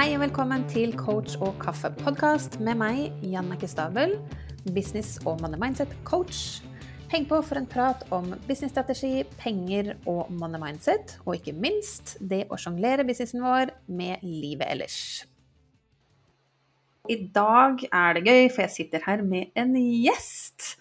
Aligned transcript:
Hei 0.00 0.14
og 0.16 0.22
velkommen 0.22 0.62
til 0.64 0.94
Coach 0.96 1.34
og 1.44 1.58
kaffe-podkast 1.60 2.54
med 2.64 2.78
meg, 2.80 3.10
Jannike 3.20 3.68
Stabel, 3.68 4.14
business- 4.72 5.18
og 5.28 5.42
money 5.42 5.60
mindset-coach. 5.60 6.62
Heng 7.12 7.26
på 7.28 7.42
for 7.44 7.60
en 7.60 7.68
prat 7.68 8.06
om 8.08 8.30
businessstrategi, 8.48 9.26
penger 9.42 9.92
og 10.08 10.32
money 10.32 10.56
mindset, 10.62 11.18
og 11.26 11.36
ikke 11.36 11.52
minst 11.52 12.14
det 12.32 12.46
å 12.48 12.56
sjonglere 12.56 13.04
businessen 13.04 13.44
vår 13.44 13.74
med 13.92 14.24
livet 14.24 14.72
ellers. 14.72 14.98
I 17.04 17.20
dag 17.36 17.84
er 17.92 18.16
det 18.16 18.24
gøy, 18.24 18.48
for 18.48 18.64
jeg 18.64 18.76
sitter 18.78 19.04
her 19.04 19.20
med 19.20 19.52
en 19.52 19.76
gjest. 19.76 20.78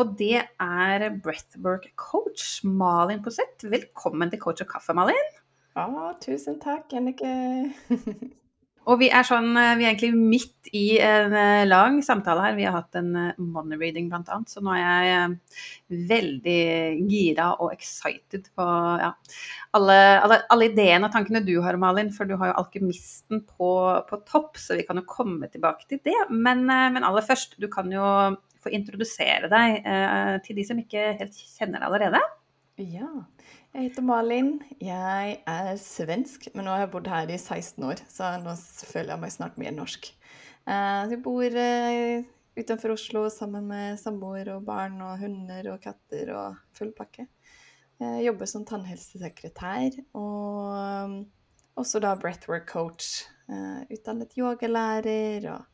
Og 0.00 0.16
det 0.16 0.46
er 0.48 1.10
breathwork 1.20 1.90
coach 2.00 2.62
Malin 2.64 3.20
Posett. 3.20 3.68
Velkommen 3.68 4.32
til 4.32 4.40
Coach 4.40 4.64
og 4.64 4.72
kaffe, 4.72 4.96
Malin. 4.96 5.34
Ja, 5.76 6.14
tusen 6.24 6.56
takk, 6.64 6.88
Jannike. 6.88 7.36
Og 8.90 8.98
vi 8.98 9.08
er 9.14 9.26
sånn, 9.26 9.52
eh, 9.56 9.74
vi 9.78 9.86
er 9.86 9.92
egentlig 9.92 10.12
midt 10.16 10.70
i 10.74 10.98
en 11.02 11.34
eh, 11.36 11.64
lang 11.68 12.00
samtale 12.02 12.46
her. 12.46 12.56
Vi 12.56 12.66
har 12.66 12.74
hatt 12.80 12.98
en 12.98 13.10
eh, 13.18 13.38
money 13.38 13.78
reading 13.78 14.08
annet, 14.12 14.50
så 14.50 14.62
nå 14.64 14.74
er 14.74 15.06
jeg 15.06 16.06
veldig 16.10 16.62
gira 17.10 17.52
og 17.62 17.74
excited 17.74 18.48
på 18.56 18.68
ja, 19.02 19.12
alle, 19.78 19.98
alle, 20.24 20.40
alle, 20.50 20.70
ideene 20.72 21.06
og 21.06 21.14
tankene 21.14 21.44
du 21.46 21.54
har, 21.62 21.78
Malin. 21.78 22.10
For 22.14 22.26
du 22.26 22.34
har 22.40 22.50
jo 22.50 22.60
alkymisten 22.64 23.44
på, 23.46 23.72
på 24.08 24.22
topp, 24.28 24.58
så 24.58 24.80
vi 24.80 24.86
kan 24.88 24.98
jo 24.98 25.06
komme 25.08 25.50
tilbake 25.52 25.86
til 25.90 26.02
det. 26.02 26.18
Men, 26.30 26.66
men 26.66 27.06
aller 27.06 27.26
først, 27.26 27.60
du 27.62 27.70
kan 27.70 27.92
jo 27.92 28.06
få 28.62 28.72
introdusere 28.74 29.50
deg 29.52 29.82
eh, 29.86 30.36
til 30.46 30.58
de 30.58 30.66
som 30.66 30.80
ikke 30.80 31.12
helt 31.18 31.38
kjenner 31.56 31.82
deg 31.82 31.88
allerede. 31.88 32.22
Ja. 32.82 33.10
Jeg 33.72 33.86
heter 33.86 34.04
Malin. 34.04 34.58
Jeg 34.84 35.38
er 35.48 35.68
svensk, 35.80 36.50
men 36.52 36.66
nå 36.68 36.74
har 36.74 36.82
jeg 36.82 36.90
bodd 36.92 37.06
her 37.08 37.30
i 37.32 37.38
16 37.38 37.86
år, 37.88 38.02
så 38.04 38.34
nå 38.42 38.52
føler 38.84 39.14
jeg 39.14 39.22
meg 39.22 39.32
snart 39.32 39.54
mer 39.60 39.72
norsk. 39.72 40.10
Uh, 40.68 41.08
jeg 41.08 41.18
bor 41.24 41.56
uh, 41.56 42.26
utenfor 42.60 42.92
Oslo 42.92 43.22
sammen 43.32 43.70
med 43.70 43.96
samboer 44.02 44.50
og 44.52 44.66
barn 44.66 45.00
og 45.00 45.22
hunder 45.22 45.70
og 45.72 45.80
katter 45.86 46.34
og 46.36 46.60
full 46.76 46.92
pakke. 46.98 47.24
Jeg 48.02 48.26
jobber 48.26 48.50
som 48.50 48.68
tannhelsesekretær 48.68 49.96
og 50.20 50.76
um, 50.76 51.16
også 51.80 52.02
da 52.04 52.12
breathwork 52.18 52.68
coach. 52.68 53.22
Utdannet 53.88 54.36
yogalærer 54.36 55.48
og 55.48 55.64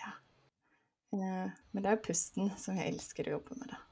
ja. 0.00 0.16
men 1.12 1.84
det 1.84 1.92
er 1.92 2.02
pusten 2.04 2.52
som 2.60 2.80
jeg 2.80 2.94
elsker 2.94 3.28
å 3.28 3.38
jobbe 3.38 3.60
med, 3.60 3.72
da 3.74 3.84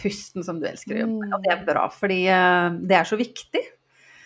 pusten 0.00 0.46
som 0.46 0.58
du 0.60 0.66
elsker 0.70 0.96
å 0.96 1.04
jobbe 1.04 1.20
med. 1.20 1.36
Og 1.36 1.46
det 1.46 1.54
er 1.54 1.62
bra, 1.68 1.86
fordi 1.92 2.24
uh, 2.32 2.72
det 2.80 2.98
er 2.98 3.08
så 3.08 3.20
viktig. 3.20 3.62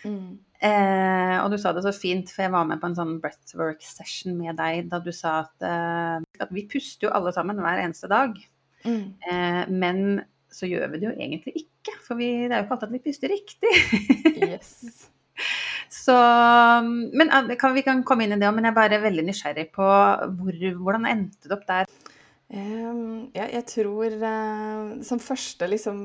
Mm. 0.05 0.35
Eh, 0.65 1.35
og 1.43 1.51
du 1.51 1.57
sa 1.59 1.73
det 1.75 1.83
så 1.83 1.91
fint, 1.93 2.29
for 2.31 2.45
jeg 2.45 2.53
var 2.53 2.67
med 2.67 2.79
på 2.81 2.89
en 2.89 2.97
sånn 2.97 3.17
breathwork 3.21 3.83
session 3.85 4.37
med 4.39 4.55
deg 4.57 4.87
da 4.91 5.01
du 5.03 5.11
sa 5.13 5.41
at, 5.43 5.55
eh, 5.67 6.21
at 6.41 6.53
vi 6.55 6.63
puster 6.71 7.09
jo 7.09 7.15
alle 7.17 7.33
sammen 7.35 7.59
hver 7.61 7.81
eneste 7.83 8.09
dag. 8.11 8.37
Mm. 8.85 9.03
Eh, 9.29 9.61
men 9.73 9.99
så 10.51 10.69
gjør 10.69 10.93
vi 10.93 11.01
det 11.01 11.09
jo 11.09 11.15
egentlig 11.17 11.65
ikke, 11.65 11.97
for 12.05 12.21
vi, 12.21 12.29
det 12.47 12.55
er 12.55 12.63
jo 12.63 12.67
ikke 12.67 12.77
alltid 12.77 12.87
at 12.87 12.95
vi 12.95 13.03
puster 13.09 13.35
riktig. 13.35 13.75
yes. 14.47 14.71
Så, 15.91 16.15
men 16.85 17.29
kan, 17.59 17.73
Vi 17.75 17.83
kan 17.85 17.99
komme 18.07 18.25
inn 18.25 18.33
i 18.33 18.37
det 18.39 18.47
òg, 18.47 18.55
men 18.55 18.65
jeg 18.65 18.73
er 18.73 18.77
bare 18.77 18.97
veldig 19.03 19.25
nysgjerrig 19.27 19.65
på 19.75 19.85
hvor, 19.85 20.55
hvordan 20.79 21.05
endte 21.09 21.49
det 21.49 21.55
opp 21.55 21.65
der? 21.67 21.89
Um, 22.55 23.31
ja, 23.35 23.49
jeg 23.51 23.65
tror 23.67 24.13
uh, 24.15 24.91
Som 25.03 25.19
første 25.19 25.67
liksom, 25.67 25.97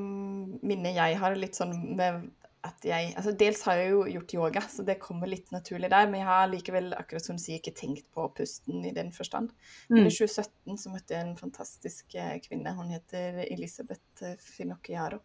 minne 0.67 0.91
jeg 0.97 1.19
har, 1.21 1.35
litt 1.39 1.55
sånn 1.55 1.75
med 1.95 2.25
at 2.67 2.83
jeg 2.85 3.13
altså 3.17 3.31
Dels 3.39 3.63
har 3.65 3.79
jeg 3.79 3.93
jo 3.93 4.01
gjort 4.11 4.33
yoga, 4.35 4.61
så 4.69 4.83
det 4.85 4.99
kommer 5.01 5.31
litt 5.31 5.47
naturlig 5.49 5.89
der. 5.89 6.09
Men 6.11 6.19
jeg 6.19 6.27
har 6.27 6.49
likevel 6.51 6.91
akkurat 6.93 7.25
som 7.25 7.39
du 7.39 7.41
sier, 7.41 7.57
ikke 7.57 7.73
tenkt 7.73 8.05
på 8.13 8.27
pusten 8.37 8.83
i 8.85 8.91
den 8.93 9.09
forstand. 9.15 9.49
Mm. 9.89 9.95
Men 9.95 10.09
i 10.09 10.11
2017 10.13 10.77
så 10.83 10.91
møtte 10.93 11.15
jeg 11.15 11.25
en 11.25 11.39
fantastisk 11.39 12.17
uh, 12.19 12.35
kvinne. 12.43 12.75
Hun 12.77 12.91
heter 12.93 13.41
Elisabeth 13.47 14.27
uh, 14.27 14.35
Finocchiaro. 14.37 15.23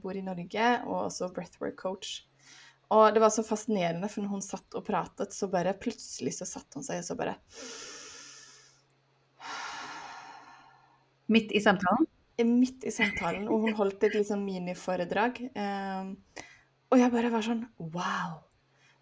bor 0.00 0.14
i 0.16 0.22
Norge 0.22 0.66
og 0.86 0.96
også 1.08 1.28
breathwork 1.34 1.76
coach. 1.82 2.22
Og 2.94 3.10
det 3.12 3.20
var 3.20 3.34
så 3.34 3.42
fascinerende, 3.44 4.08
for 4.08 4.22
når 4.22 4.36
hun 4.36 4.46
satt 4.46 4.78
og 4.78 4.86
pratet, 4.86 5.34
så 5.34 5.50
bare 5.52 5.74
plutselig 5.76 6.36
så 6.38 6.46
satte 6.48 6.78
hun 6.78 6.86
seg 6.86 7.02
og 7.02 7.08
så 7.08 7.18
bare 7.18 7.34
Midt 11.32 11.52
i 11.52 11.62
samtalen? 11.62 12.06
Midt 12.46 12.84
i 12.84 12.92
samtalen, 12.92 13.46
og 13.48 13.64
hun 13.64 13.76
holdt 13.78 14.04
et 14.06 14.16
liksom 14.18 14.42
miniforedrag. 14.44 15.40
Eh, 15.48 16.42
og 16.92 17.00
jeg 17.00 17.12
bare 17.14 17.32
var 17.32 17.46
sånn 17.46 17.64
wow! 17.80 18.42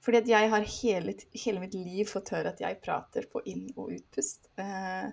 Fordi 0.05 0.21
at 0.21 0.29
jeg 0.29 0.51
har 0.53 0.67
hele, 0.69 1.15
hele, 1.33 1.63
mitt 1.63 1.75
liv 1.77 2.09
fått 2.09 2.35
høre 2.35 2.53
at 2.53 2.61
jeg 2.61 2.81
prater 2.85 3.25
på 3.33 3.41
inn- 3.49 3.73
og 3.73 3.95
utpust. 3.95 4.51
Eh, 4.61 5.09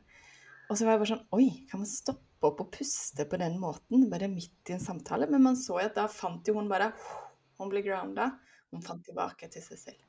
og 0.67 0.75
så 0.75 0.85
var 0.85 0.95
jeg 0.95 1.01
bare 1.01 1.11
sånn 1.13 1.25
Oi, 1.37 1.47
kan 1.71 1.81
man 1.83 1.89
stoppe 1.89 2.47
opp 2.47 2.63
og 2.63 2.71
puste 2.75 3.25
på 3.29 3.39
den 3.39 3.57
måten? 3.61 4.09
Bare 4.11 4.29
midt 4.31 4.71
i 4.71 4.75
en 4.75 4.83
samtale? 4.83 5.29
Men 5.31 5.45
man 5.47 5.59
så 5.59 5.79
jo 5.79 5.87
at 5.87 5.95
da 5.95 6.07
fant 6.11 6.47
jo 6.47 6.57
hun 6.57 6.71
bare 6.71 6.91
Hun 7.59 7.71
ble 7.71 7.83
grounda. 7.85 8.31
Hun 8.71 8.83
fant 8.83 9.03
tilbake 9.05 9.47
til 9.51 9.63
seg 9.63 9.79
selv. 9.79 10.07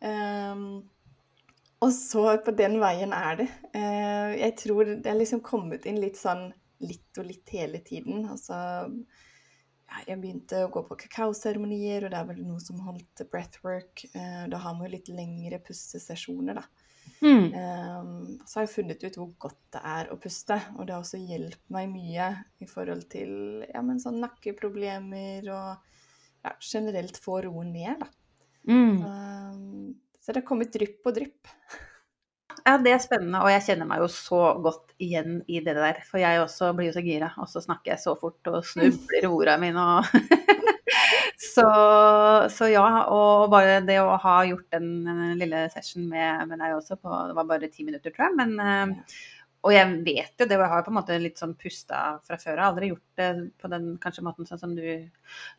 Um, 0.00 0.84
og 1.84 1.92
så 1.92 2.24
på 2.44 2.54
den 2.56 2.78
veien 2.80 3.12
er 3.12 3.42
det. 3.42 3.48
Eh, 3.76 4.36
jeg 4.40 4.56
tror 4.62 4.94
det 4.94 5.10
er 5.10 5.18
liksom 5.18 5.42
kommet 5.44 5.86
inn 5.88 6.00
litt 6.00 6.18
sånn 6.20 6.48
litt 6.84 7.20
og 7.20 7.28
litt 7.28 7.52
hele 7.56 7.80
tiden. 7.84 8.24
Altså 8.28 8.56
ja, 9.86 10.00
Jeg 10.08 10.20
begynte 10.20 10.64
å 10.64 10.70
gå 10.72 10.82
på 10.88 10.98
kakaoseremonier, 11.06 12.04
og 12.06 12.12
det 12.12 12.18
er 12.18 12.28
vel 12.30 12.42
noe 12.46 12.62
som 12.62 12.80
holdt 12.84 13.22
breathwork. 13.32 14.06
Eh, 14.12 14.44
da 14.50 14.60
har 14.62 14.76
man 14.76 14.88
jo 14.88 14.96
litt 14.96 15.12
lengre 15.12 15.60
pustesesjoner, 15.64 16.60
da. 16.62 16.66
Mm. 17.22 17.52
Um, 17.54 18.38
så 18.44 18.58
har 18.58 18.66
jeg 18.66 18.72
funnet 18.74 19.04
ut 19.06 19.16
hvor 19.16 19.28
godt 19.46 19.60
det 19.76 19.82
er 19.88 20.10
å 20.10 20.18
puste, 20.20 20.56
og 20.76 20.84
det 20.84 20.96
har 20.96 21.04
også 21.04 21.20
hjulpet 21.20 21.70
meg 21.72 21.86
mye 21.92 22.26
i 22.60 22.66
forhold 22.68 23.06
til 23.12 23.62
ja, 23.62 23.80
men 23.86 24.02
sånn 24.02 24.18
nakkeproblemer 24.20 25.46
og 25.54 25.94
ja, 26.44 26.52
generelt 26.60 27.20
få 27.22 27.38
roen 27.46 27.70
ned, 27.72 28.02
da. 28.02 28.10
Mm. 28.66 28.98
Um, 29.06 29.94
så 30.26 30.32
det 30.32 30.40
har 30.40 30.48
kommet 30.48 30.72
drypp 30.74 31.04
på 31.06 31.10
drypp. 31.14 31.52
Ja, 32.66 32.72
det 32.82 32.90
er 32.90 32.98
spennende, 32.98 33.44
og 33.44 33.50
jeg 33.52 33.62
kjenner 33.62 33.86
meg 33.86 34.00
jo 34.02 34.08
så 34.10 34.40
godt 34.58 34.90
igjen 34.98 35.36
i 35.46 35.60
det 35.62 35.76
der. 35.76 36.00
For 36.08 36.18
jeg 36.18 36.40
også 36.42 36.72
blir 36.74 36.88
jo 36.88 36.96
så 36.96 37.02
gira, 37.04 37.28
og 37.38 37.46
så 37.46 37.62
snakker 37.62 37.92
jeg 37.92 38.02
så 38.02 38.16
fort 38.18 38.50
og 38.50 38.64
snubler 38.66 39.22
i 39.22 39.30
ordene 39.36 39.60
mine 39.62 39.84
og 39.86 40.10
så, 41.52 41.68
så, 42.50 42.72
ja, 42.72 42.88
og 43.14 43.46
bare 43.54 43.78
det 43.86 44.00
å 44.02 44.18
ha 44.18 44.34
gjort 44.50 44.66
den 44.74 45.38
lille 45.38 45.62
session 45.70 46.10
med, 46.10 46.42
med 46.50 46.58
deg 46.58 46.74
også 46.74 46.98
på 46.98 47.22
Det 47.30 47.38
var 47.38 47.50
bare 47.54 47.70
ti 47.70 47.86
minutter, 47.86 48.10
tror 48.10 48.26
jeg. 48.26 48.38
Men, 48.42 48.58
eh, 48.58 49.16
og 49.62 49.78
jeg 49.78 49.94
vet 50.10 50.34
jo 50.42 50.50
det, 50.50 50.58
og 50.58 50.66
jeg 50.66 50.74
har 50.74 50.86
på 50.90 50.94
en 50.96 51.00
måte 51.00 51.22
litt 51.22 51.38
sånn 51.38 51.54
pusta 51.54 52.04
fra 52.26 52.34
før. 52.34 52.56
Jeg 52.56 52.64
har 52.64 52.66
aldri 52.72 52.90
gjort 52.96 53.22
det 53.22 53.32
på 53.62 53.70
den 53.70 53.90
kanskje 54.02 54.26
måten 54.26 54.50
sånn 54.50 54.66
som 54.66 54.74
du 54.74 54.86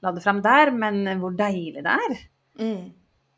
la 0.03 0.11
det 0.11 0.27
fram 0.27 0.43
der, 0.43 0.75
men 0.75 1.05
hvor 1.23 1.39
deilig 1.39 1.87
det 1.87 1.99
er. 2.03 2.23
Mm. 2.59 2.87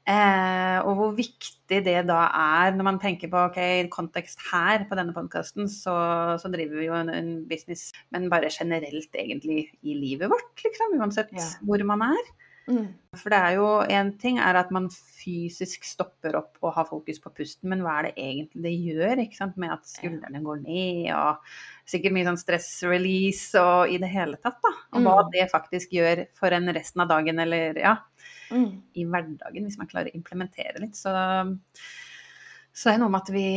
Eh, 0.09 0.77
og 0.89 0.95
hvor 0.97 1.11
viktig 1.13 1.83
det 1.85 1.99
da 2.09 2.19
er 2.33 2.73
når 2.73 2.85
man 2.87 2.97
tenker 3.01 3.29
på 3.29 3.43
ok, 3.51 3.59
kontekst 3.93 4.41
her 4.49 4.87
på 4.89 4.97
denne 4.97 5.13
podkasten, 5.13 5.69
så, 5.69 5.93
så, 6.41 6.49
driver 6.49 6.79
vi 6.79 6.87
jo 6.87 6.95
en, 6.97 7.11
en, 7.13 7.29
business, 7.49 7.91
men 8.15 8.25
bare 8.31 8.49
generelt 8.49 9.13
egentlig 9.13 9.67
i 9.85 9.93
livet 9.93 10.31
vårt, 10.31 10.63
liksom. 10.65 10.97
Uansett 10.97 11.29
ja. 11.37 11.45
hvor 11.61 11.83
man 11.85 12.07
er. 12.09 12.31
Mm. 12.69 12.87
For 13.17 13.33
det 13.33 13.37
er 13.41 13.55
jo 13.57 13.67
én 13.89 14.11
ting 14.21 14.37
er 14.37 14.59
at 14.59 14.69
man 14.73 14.85
fysisk 14.93 15.87
stopper 15.87 16.35
opp 16.37 16.59
og 16.61 16.75
har 16.75 16.85
fokus 16.85 17.17
på 17.23 17.31
pusten, 17.33 17.71
men 17.71 17.81
hva 17.81 17.95
er 17.97 18.09
det 18.09 18.25
egentlig 18.27 18.61
det 18.67 18.73
gjør 18.93 19.23
ikke 19.23 19.39
sant? 19.39 19.57
med 19.57 19.73
at 19.73 19.89
skuldrene 19.89 20.43
går 20.45 20.61
ned, 20.61 21.07
og 21.15 21.89
sikkert 21.89 22.15
mye 22.15 22.27
sånn 22.27 22.41
stress-release 22.43 23.63
og 23.63 23.95
i 23.95 23.97
det 24.01 24.11
hele 24.13 24.37
tatt, 24.37 24.59
da. 24.61 24.73
Og 24.93 25.07
hva 25.07 25.15
mm. 25.23 25.31
det 25.33 25.47
faktisk 25.49 25.97
gjør 25.97 26.27
for 26.37 26.53
en 26.53 26.69
resten 26.77 27.03
av 27.03 27.09
dagen, 27.09 27.41
eller 27.41 27.81
ja 27.81 27.97
mm. 28.51 28.69
i 28.93 29.05
hverdagen, 29.05 29.65
hvis 29.65 29.79
man 29.79 29.89
klarer 29.89 30.11
å 30.11 30.19
implementere 30.19 30.83
litt. 30.83 30.97
Så, 30.99 31.13
så 32.73 32.91
er 32.91 32.97
det 32.97 33.03
noe 33.03 33.13
med 33.13 33.23
at 33.23 33.33
vi, 33.33 33.47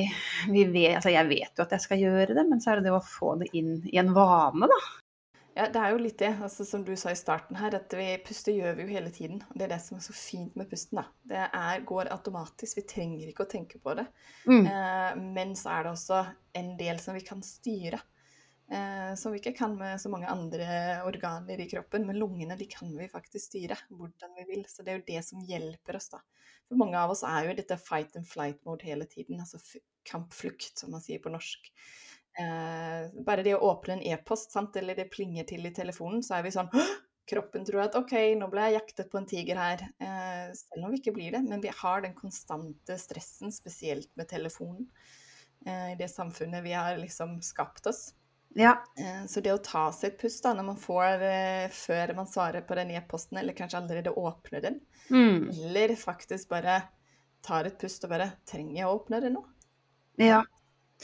vi 0.53 0.65
vet 0.73 0.99
Altså 0.99 1.13
jeg 1.13 1.29
vet 1.31 1.59
jo 1.59 1.67
at 1.67 1.77
jeg 1.77 1.85
skal 1.85 2.03
gjøre 2.03 2.37
det, 2.37 2.47
men 2.49 2.63
så 2.63 2.73
er 2.73 2.81
det 2.81 2.89
det 2.89 2.97
å 2.97 3.05
få 3.05 3.37
det 3.43 3.53
inn 3.59 3.77
i 3.93 4.01
en 4.03 4.13
vane, 4.17 4.71
da. 4.73 4.83
Ja, 5.55 5.67
det 5.69 5.81
er 5.81 5.93
jo 5.93 6.01
litt 6.01 6.17
det, 6.21 6.31
altså, 6.41 6.65
som 6.65 6.85
du 6.85 6.95
sa 6.97 7.13
i 7.13 7.19
starten 7.19 7.59
her, 7.61 7.75
at 7.77 7.93
vi 7.97 8.07
puster 8.25 8.55
gjør 8.57 8.79
vi 8.79 8.87
jo 8.87 8.95
hele 8.95 9.11
tiden. 9.13 9.43
og 9.51 9.59
Det 9.59 9.67
er 9.67 9.75
det 9.75 9.83
som 9.85 9.99
er 9.99 10.05
så 10.07 10.15
fint 10.17 10.55
med 10.57 10.71
pusten. 10.71 11.01
da. 11.01 11.05
Det 11.29 11.43
er, 11.45 11.85
går 11.89 12.13
automatisk, 12.15 12.79
vi 12.81 12.87
trenger 12.89 13.29
ikke 13.29 13.45
å 13.45 13.51
tenke 13.53 13.81
på 13.83 13.95
det. 13.99 14.07
Mm. 14.49 14.65
Eh, 14.65 15.21
men 15.37 15.53
så 15.59 15.75
er 15.75 15.85
det 15.85 15.93
også 15.93 16.23
en 16.63 16.73
del 16.81 17.03
som 17.05 17.19
vi 17.19 17.25
kan 17.27 17.45
styre. 17.45 18.01
Eh, 18.73 19.15
som 19.21 19.35
vi 19.35 19.43
ikke 19.43 19.53
kan 19.59 19.75
med 19.77 20.01
så 20.01 20.09
mange 20.09 20.31
andre 20.33 21.03
organer 21.05 21.61
i 21.61 21.69
kroppen. 21.69 22.07
Men 22.09 22.21
lungene 22.23 22.57
de 22.57 22.69
kan 22.71 22.89
vi 22.97 23.11
faktisk 23.13 23.51
styre 23.51 23.77
hvordan 23.91 24.33
vi 24.39 24.47
vil. 24.55 24.65
Så 24.69 24.81
det 24.81 24.95
er 24.95 25.03
jo 25.03 25.09
det 25.11 25.25
som 25.27 25.45
hjelper 25.45 26.01
oss, 26.01 26.09
da. 26.15 26.23
For 26.71 26.81
mange 26.81 26.97
av 26.97 27.13
oss 27.13 27.25
er 27.29 27.45
jo 27.45 27.53
i 27.53 27.59
dette 27.59 27.77
fight 27.77 28.17
and 28.17 28.29
flight-mode 28.29 28.89
hele 28.89 29.05
tiden. 29.11 29.43
Altså 29.45 29.61
kampflukt, 30.09 30.79
som 30.81 30.95
man 30.97 31.05
sier 31.05 31.21
på 31.21 31.33
norsk. 31.35 31.69
Eh, 32.39 33.11
bare 33.27 33.43
det 33.45 33.55
å 33.57 33.65
åpne 33.73 33.99
en 33.99 34.03
e-post, 34.15 34.55
eller 34.77 34.95
det 34.97 35.11
plinger 35.13 35.45
til 35.45 35.67
i 35.67 35.73
telefonen, 35.75 36.23
så 36.25 36.39
er 36.39 36.47
vi 36.47 36.55
sånn 36.55 36.71
kroppen 37.29 37.65
tror 37.65 37.85
at 37.85 37.95
OK, 37.97 38.13
nå 38.37 38.49
ble 38.51 38.65
jeg 38.67 38.79
jaktet 38.81 39.11
på 39.13 39.19
en 39.21 39.27
tiger 39.29 39.57
her. 39.61 39.83
Eh, 40.01 40.49
selv 40.57 40.85
om 40.87 40.91
vi 40.91 40.99
ikke 41.03 41.15
blir 41.15 41.33
det. 41.37 41.43
Men 41.47 41.61
vi 41.63 41.71
har 41.83 42.01
den 42.03 42.15
konstante 42.15 42.97
stressen, 42.99 43.53
spesielt 43.53 44.11
med 44.17 44.29
telefonen, 44.33 44.89
eh, 45.67 45.93
i 45.93 45.97
det 46.01 46.09
samfunnet 46.11 46.65
vi 46.65 46.73
har 46.73 46.97
liksom 46.99 47.41
skapt 47.43 47.87
oss. 47.87 48.15
Ja. 48.55 48.75
Eh, 48.99 49.23
så 49.27 49.41
det 49.41 49.53
å 49.55 49.63
ta 49.65 49.87
seg 49.93 50.11
et 50.13 50.19
pust 50.21 50.43
da, 50.45 50.53
når 50.53 50.67
man 50.73 50.77
får 50.81 51.23
eh, 51.25 51.69
før 51.73 52.15
man 52.19 52.27
svarer 52.29 52.61
på 52.69 52.77
den 52.77 52.91
e-posten, 52.91 53.39
eller 53.41 53.57
kanskje 53.57 53.79
allerede 53.81 54.13
åpner 54.17 54.61
den, 54.61 54.81
Mm. 55.11 55.49
eller 55.51 55.97
faktisk 55.97 56.49
bare 56.49 56.83
tar 57.43 57.65
et 57.67 57.79
pust 57.81 58.05
og 58.05 58.11
bare 58.11 58.29
Trenger 58.47 58.77
jeg 58.77 58.87
å 58.87 58.93
åpne 59.01 59.19
det 59.21 59.33
nå? 59.35 59.41
Ja. 60.21 60.43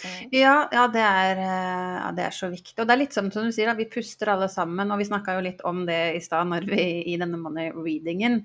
Eh, 0.04 0.28
Ja, 0.32 0.68
ja, 0.72 0.86
det 0.92 1.02
er, 1.02 1.40
eh, 1.42 1.96
ja, 1.98 2.10
det 2.16 2.24
er 2.28 2.34
så 2.36 2.50
viktig. 2.52 2.76
Og 2.78 2.86
det 2.86 2.94
er 2.94 3.02
litt 3.02 3.16
sånn 3.16 3.30
som 3.34 3.46
du 3.48 3.52
sier, 3.54 3.66
da, 3.70 3.74
vi 3.78 3.88
puster 3.90 4.30
alle 4.32 4.48
sammen. 4.52 4.90
Og 4.92 5.00
vi 5.00 5.08
snakka 5.08 5.36
jo 5.38 5.44
litt 5.48 5.62
om 5.68 5.84
det 5.88 6.00
i 6.16 6.20
stad 6.24 6.46
i 6.68 7.16
denne 7.20 7.40
money 7.40 7.72
readingen, 7.74 8.42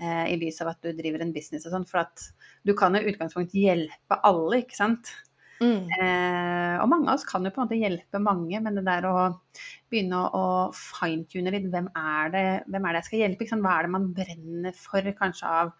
eh, 0.00 0.24
i 0.32 0.36
lys 0.40 0.60
av 0.62 0.68
at 0.74 0.82
du 0.82 0.92
driver 0.92 1.22
en 1.22 1.32
business 1.32 1.66
og 1.66 1.72
sånn. 1.72 1.86
For 1.88 2.04
at 2.04 2.28
du 2.64 2.74
kan 2.74 2.94
jo 2.94 3.00
i 3.02 3.12
utgangspunktet 3.12 3.60
hjelpe 3.60 4.20
alle, 4.22 4.62
ikke 4.64 4.76
sant. 4.76 5.12
mm, 5.62 5.86
Eh, 5.96 6.76
og 6.82 6.88
mange 6.92 7.08
av 7.08 7.14
oss 7.16 7.24
kan 7.24 7.44
jo 7.44 7.50
på 7.50 7.62
en 7.62 7.66
måte 7.68 7.78
hjelpe 7.80 8.20
mange, 8.20 8.60
men 8.60 8.74
det 8.76 8.84
der 8.84 9.06
å 9.08 9.40
begynne 9.90 10.18
å, 10.18 10.28
å 10.36 10.72
fine-tune 10.76 11.50
litt 11.54 11.70
hvem 11.72 11.88
er, 11.96 12.28
det, 12.34 12.46
hvem 12.68 12.84
er 12.84 12.92
det 12.92 13.00
jeg 13.00 13.08
skal 13.08 13.22
hjelpe? 13.22 13.48
Hva 13.62 13.78
er 13.78 13.86
det 13.86 13.92
man 13.94 14.10
brenner 14.12 14.76
for, 14.76 15.00
kanskje 15.16 15.46
av 15.48 15.72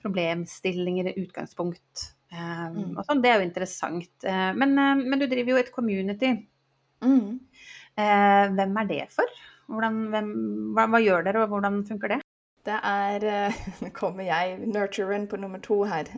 problemstillinger, 0.00 1.10
i 1.12 1.24
utgangspunkt? 1.26 2.17
Mm. 2.28 2.92
og 2.98 3.04
sånn, 3.06 3.22
det 3.24 3.30
er 3.30 3.38
jo 3.38 3.46
interessant. 3.46 4.10
Uh, 4.20 4.50
men, 4.58 4.74
uh, 4.76 5.00
men 5.00 5.20
du 5.20 5.24
driver 5.30 5.54
jo 5.54 5.60
et 5.62 5.74
community. 5.74 6.34
mm. 7.04 7.28
Uh, 7.98 8.44
hvem 8.54 8.76
er 8.78 8.86
det 8.86 9.04
for? 9.10 9.38
Hvordan, 9.66 9.96
hvem, 10.12 10.28
hva, 10.76 10.84
hva 10.92 11.00
gjør 11.02 11.24
dere, 11.26 11.40
og 11.42 11.54
hvordan 11.54 11.80
funker 11.88 12.14
det? 12.14 12.18
Det 12.66 12.74
er 12.84 13.24
eh, 13.24 13.58
Nå 13.82 13.88
kommer 13.96 14.24
jeg, 14.26 14.58
nurturen 14.66 15.26
på 15.30 15.36
nummer 15.40 15.60
to 15.64 15.82
her. 15.84 16.10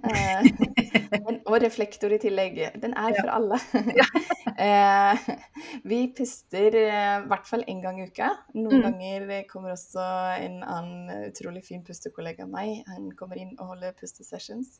Eh, 1.10 1.40
og 1.50 1.56
reflektor 1.62 2.12
i 2.14 2.18
tillegg. 2.22 2.58
Den 2.82 2.92
er 2.98 3.14
for 3.18 3.30
alle. 3.34 3.56
eh, 4.66 5.24
vi 5.90 5.98
puster 6.16 6.76
i 6.78 6.84
hvert 7.26 7.48
fall 7.48 7.64
én 7.70 7.80
gang 7.82 7.98
i 8.00 8.06
uka. 8.06 8.28
Noen 8.54 8.78
Mm. 8.80 8.84
ganger 8.86 9.42
kommer 9.50 9.74
også 9.74 10.04
en 10.44 10.60
annen 10.62 11.26
utrolig 11.30 11.64
fin 11.66 11.82
pustekollega 11.86 12.46
av 12.46 12.52
meg. 12.52 12.84
Han 12.90 13.10
kommer 13.18 13.40
inn 13.42 13.56
og 13.58 13.72
holder 13.74 13.96
pustesessions. 13.98 14.78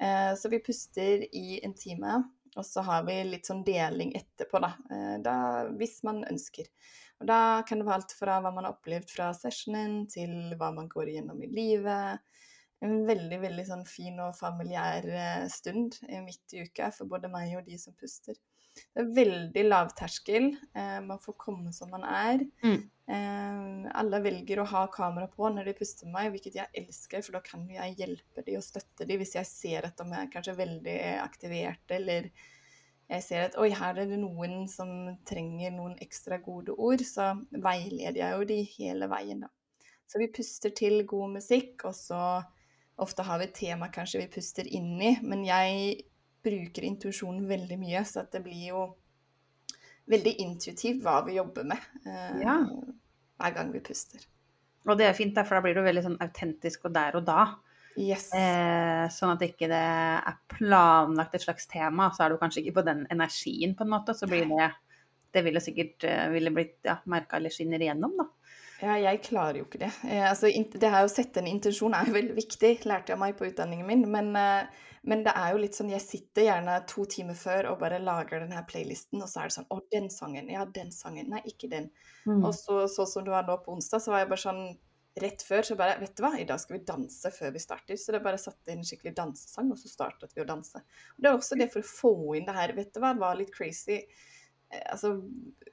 Så 0.00 0.48
vi 0.52 0.60
puster 0.64 1.24
i 1.32 1.60
en 1.64 1.74
time. 1.76 2.22
Og 2.58 2.66
så 2.66 2.82
har 2.82 3.04
vi 3.06 3.20
litt 3.24 3.46
sånn 3.46 3.62
deling 3.66 4.14
etterpå, 4.18 4.60
da. 4.62 4.72
Eh, 4.90 5.16
da 5.22 5.36
hvis 5.78 6.00
man 6.06 6.24
ønsker. 6.26 6.66
Og 7.20 7.28
da 7.28 7.62
kan 7.68 7.80
det 7.80 7.86
være 7.86 8.00
alt 8.00 8.14
fra 8.16 8.38
hva 8.40 8.52
man 8.54 8.66
har 8.66 8.74
opplevd 8.74 9.12
fra 9.12 9.30
sessionen, 9.36 10.06
til 10.10 10.54
hva 10.58 10.72
man 10.74 10.88
går 10.90 11.12
igjennom 11.12 11.42
i 11.44 11.50
livet. 11.52 12.24
En 12.80 13.02
veldig 13.06 13.38
veldig 13.42 13.66
sånn 13.68 13.84
fin 13.84 14.16
og 14.24 14.38
familiær 14.38 15.06
eh, 15.12 15.48
stund 15.52 16.00
eh, 16.08 16.22
midt 16.24 16.56
i 16.56 16.64
uka 16.64 16.88
for 16.96 17.10
både 17.10 17.28
meg 17.32 17.52
og 17.58 17.68
de 17.68 17.76
som 17.78 17.94
puster. 17.98 18.38
Det 18.74 19.02
er 19.02 19.12
veldig 19.16 19.64
lavterskel. 19.66 20.48
Eh, 20.74 20.98
man 21.04 21.20
får 21.22 21.36
komme 21.40 21.72
som 21.74 21.90
man 21.92 22.04
er. 22.06 22.44
Mm. 22.64 22.80
Eh, 23.10 23.90
alle 23.98 24.20
velger 24.22 24.62
å 24.62 24.68
ha 24.70 24.84
kamera 24.92 25.26
på 25.30 25.50
når 25.50 25.70
de 25.70 25.76
puster 25.80 26.06
med 26.06 26.16
meg, 26.16 26.30
hvilket 26.34 26.60
jeg 26.60 26.84
elsker, 26.84 27.24
for 27.26 27.38
da 27.38 27.42
kan 27.44 27.66
jeg 27.70 27.98
hjelpe 27.98 28.44
dem 28.46 28.60
og 28.60 28.66
støtte 28.66 29.08
dem 29.08 29.20
hvis 29.22 29.36
jeg 29.38 29.50
ser 29.50 29.88
at 29.88 29.98
de 29.98 30.06
er 30.14 30.30
kanskje 30.32 30.58
veldig 30.60 30.96
aktiverte, 31.18 31.98
eller 31.98 32.30
jeg 33.10 33.26
ser 33.26 33.48
at 33.48 33.56
oi, 33.58 33.72
her 33.74 33.98
er 33.98 34.06
det 34.06 34.20
noen 34.22 34.68
som 34.70 34.90
trenger 35.26 35.72
noen 35.74 35.96
ekstra 36.02 36.38
gode 36.44 36.76
ord, 36.78 37.02
så 37.02 37.32
veileder 37.50 38.20
jeg 38.20 38.36
jo 38.36 38.46
de 38.46 38.60
hele 38.76 39.10
veien, 39.10 39.42
da. 39.42 39.50
Så 40.10 40.18
vi 40.22 40.30
puster 40.34 40.72
til 40.74 41.02
god 41.06 41.36
musikk, 41.38 41.84
og 41.90 41.94
så 41.94 42.20
ofte 43.00 43.24
har 43.26 43.40
vi 43.40 43.48
et 43.48 43.56
tema 43.56 43.88
kanskje 43.90 44.22
vi 44.22 44.30
puster 44.36 44.66
inn 44.70 44.94
i, 45.02 45.16
men 45.26 45.42
jeg 45.46 46.04
bruker 46.44 46.86
intuisjonen 46.88 47.46
veldig 47.48 47.78
mye, 47.80 48.02
så 48.08 48.24
det 48.32 48.42
blir 48.44 48.68
jo 48.70 48.84
veldig 50.10 50.34
intuitivt 50.42 51.02
hva 51.04 51.20
vi 51.26 51.36
jobber 51.38 51.66
med 51.70 51.88
eh, 52.06 52.40
Ja. 52.42 52.58
hver 53.40 53.54
gang 53.56 53.72
vi 53.72 53.82
puster. 53.84 54.22
Og 54.88 54.96
det 54.98 55.06
er 55.10 55.16
fint, 55.16 55.36
for 55.36 55.58
da 55.58 55.64
blir 55.64 55.76
du 55.76 55.82
veldig 55.84 56.02
sånn 56.06 56.20
autentisk 56.24 56.86
og 56.88 56.94
der 56.96 57.18
og 57.18 57.26
da. 57.28 57.42
Yes. 58.00 58.30
Eh, 58.32 59.06
sånn 59.12 59.34
at 59.34 59.42
ikke 59.44 59.68
det 59.68 59.80
er 59.80 60.36
planlagt 60.48 61.34
et 61.36 61.44
slags 61.44 61.66
tema, 61.68 62.08
så 62.14 62.24
er 62.24 62.32
du 62.32 62.38
kanskje 62.40 62.62
ikke 62.64 62.78
på 62.80 62.86
den 62.86 63.02
energien, 63.12 63.74
på 63.76 63.84
en 63.84 63.92
måte. 63.92 64.14
Så 64.16 64.28
blir 64.30 64.48
det 64.48 64.70
Det 65.30 65.44
ville 65.46 65.60
sikkert 65.62 66.02
eh, 66.08 66.28
ville 66.32 66.50
blitt 66.50 66.80
ja, 66.82 66.96
merka 67.06 67.36
eller 67.36 67.50
skinner 67.54 67.78
igjennom, 67.78 68.16
da. 68.18 68.24
Ja, 68.80 68.96
jeg 68.96 69.20
klarer 69.26 69.60
jo 69.60 69.66
ikke 69.66 69.82
det. 69.82 69.90
Eh, 70.08 70.24
altså, 70.24 70.48
det 70.50 70.92
her 70.92 71.04
å 71.04 71.12
sette 71.12 71.42
en 71.42 71.48
intensjon 71.50 71.94
er 71.96 72.08
jo 72.08 72.16
veldig 72.16 72.36
viktig, 72.38 72.72
lærte 72.88 73.12
jeg 73.12 73.20
meg 73.20 73.36
på 73.36 73.50
utdanningen 73.50 73.88
min. 73.88 74.06
Men, 74.12 74.30
eh, 74.40 74.86
men 75.10 75.24
det 75.24 75.34
er 75.36 75.52
jo 75.52 75.60
litt 75.60 75.76
sånn, 75.76 75.92
jeg 75.92 76.04
sitter 76.04 76.46
gjerne 76.46 76.76
to 76.88 77.04
timer 77.08 77.36
før 77.36 77.70
og 77.72 77.80
bare 77.80 78.00
lager 78.02 78.40
den 78.44 78.54
her 78.56 78.64
playlisten, 78.68 79.20
og 79.20 79.28
så 79.28 79.42
er 79.42 79.50
det 79.50 79.56
sånn 79.58 79.68
Å, 79.72 79.80
den 79.92 80.08
sangen. 80.12 80.48
Ja, 80.52 80.64
den 80.64 80.92
sangen. 80.96 81.28
Nei, 81.32 81.42
ikke 81.48 81.70
den. 81.72 81.90
Mm. 82.24 82.44
Og 82.44 82.54
så, 82.56 82.86
så 82.88 83.08
som 83.08 83.26
det 83.26 83.34
var 83.34 83.48
nå 83.48 83.58
på 83.64 83.76
onsdag, 83.76 84.04
så 84.04 84.14
var 84.14 84.24
jeg 84.24 84.32
bare 84.32 84.48
sånn 84.48 84.64
Rett 85.20 85.42
før 85.42 85.64
så 85.66 85.74
bare 85.74 85.96
Vet 85.98 86.12
du 86.14 86.22
hva, 86.22 86.30
i 86.38 86.46
dag 86.46 86.60
skal 86.62 86.76
vi 86.76 86.84
danse 86.86 87.32
før 87.34 87.50
vi 87.50 87.60
starter. 87.62 87.98
Så 87.98 88.14
det 88.14 88.22
bare 88.22 88.38
satte 88.38 88.70
inn 88.70 88.84
en 88.84 88.86
skikkelig 88.86 89.12
dansesang, 89.16 89.72
og 89.74 89.80
så 89.80 89.90
startet 89.90 90.36
vi 90.36 90.44
å 90.44 90.48
danse. 90.48 90.78
Og 91.16 91.18
det 91.18 91.30
er 91.30 91.38
også 91.38 91.58
det 91.58 91.66
for 91.72 91.82
å 91.82 91.88
få 91.88 92.12
inn 92.38 92.46
det 92.46 92.54
her 92.54 92.72
Vet 92.76 92.92
du 92.94 93.00
hva, 93.02 93.10
var 93.18 93.34
litt 93.40 93.50
crazy. 93.52 94.04
Eh, 94.70 94.86
Altså 94.92 95.14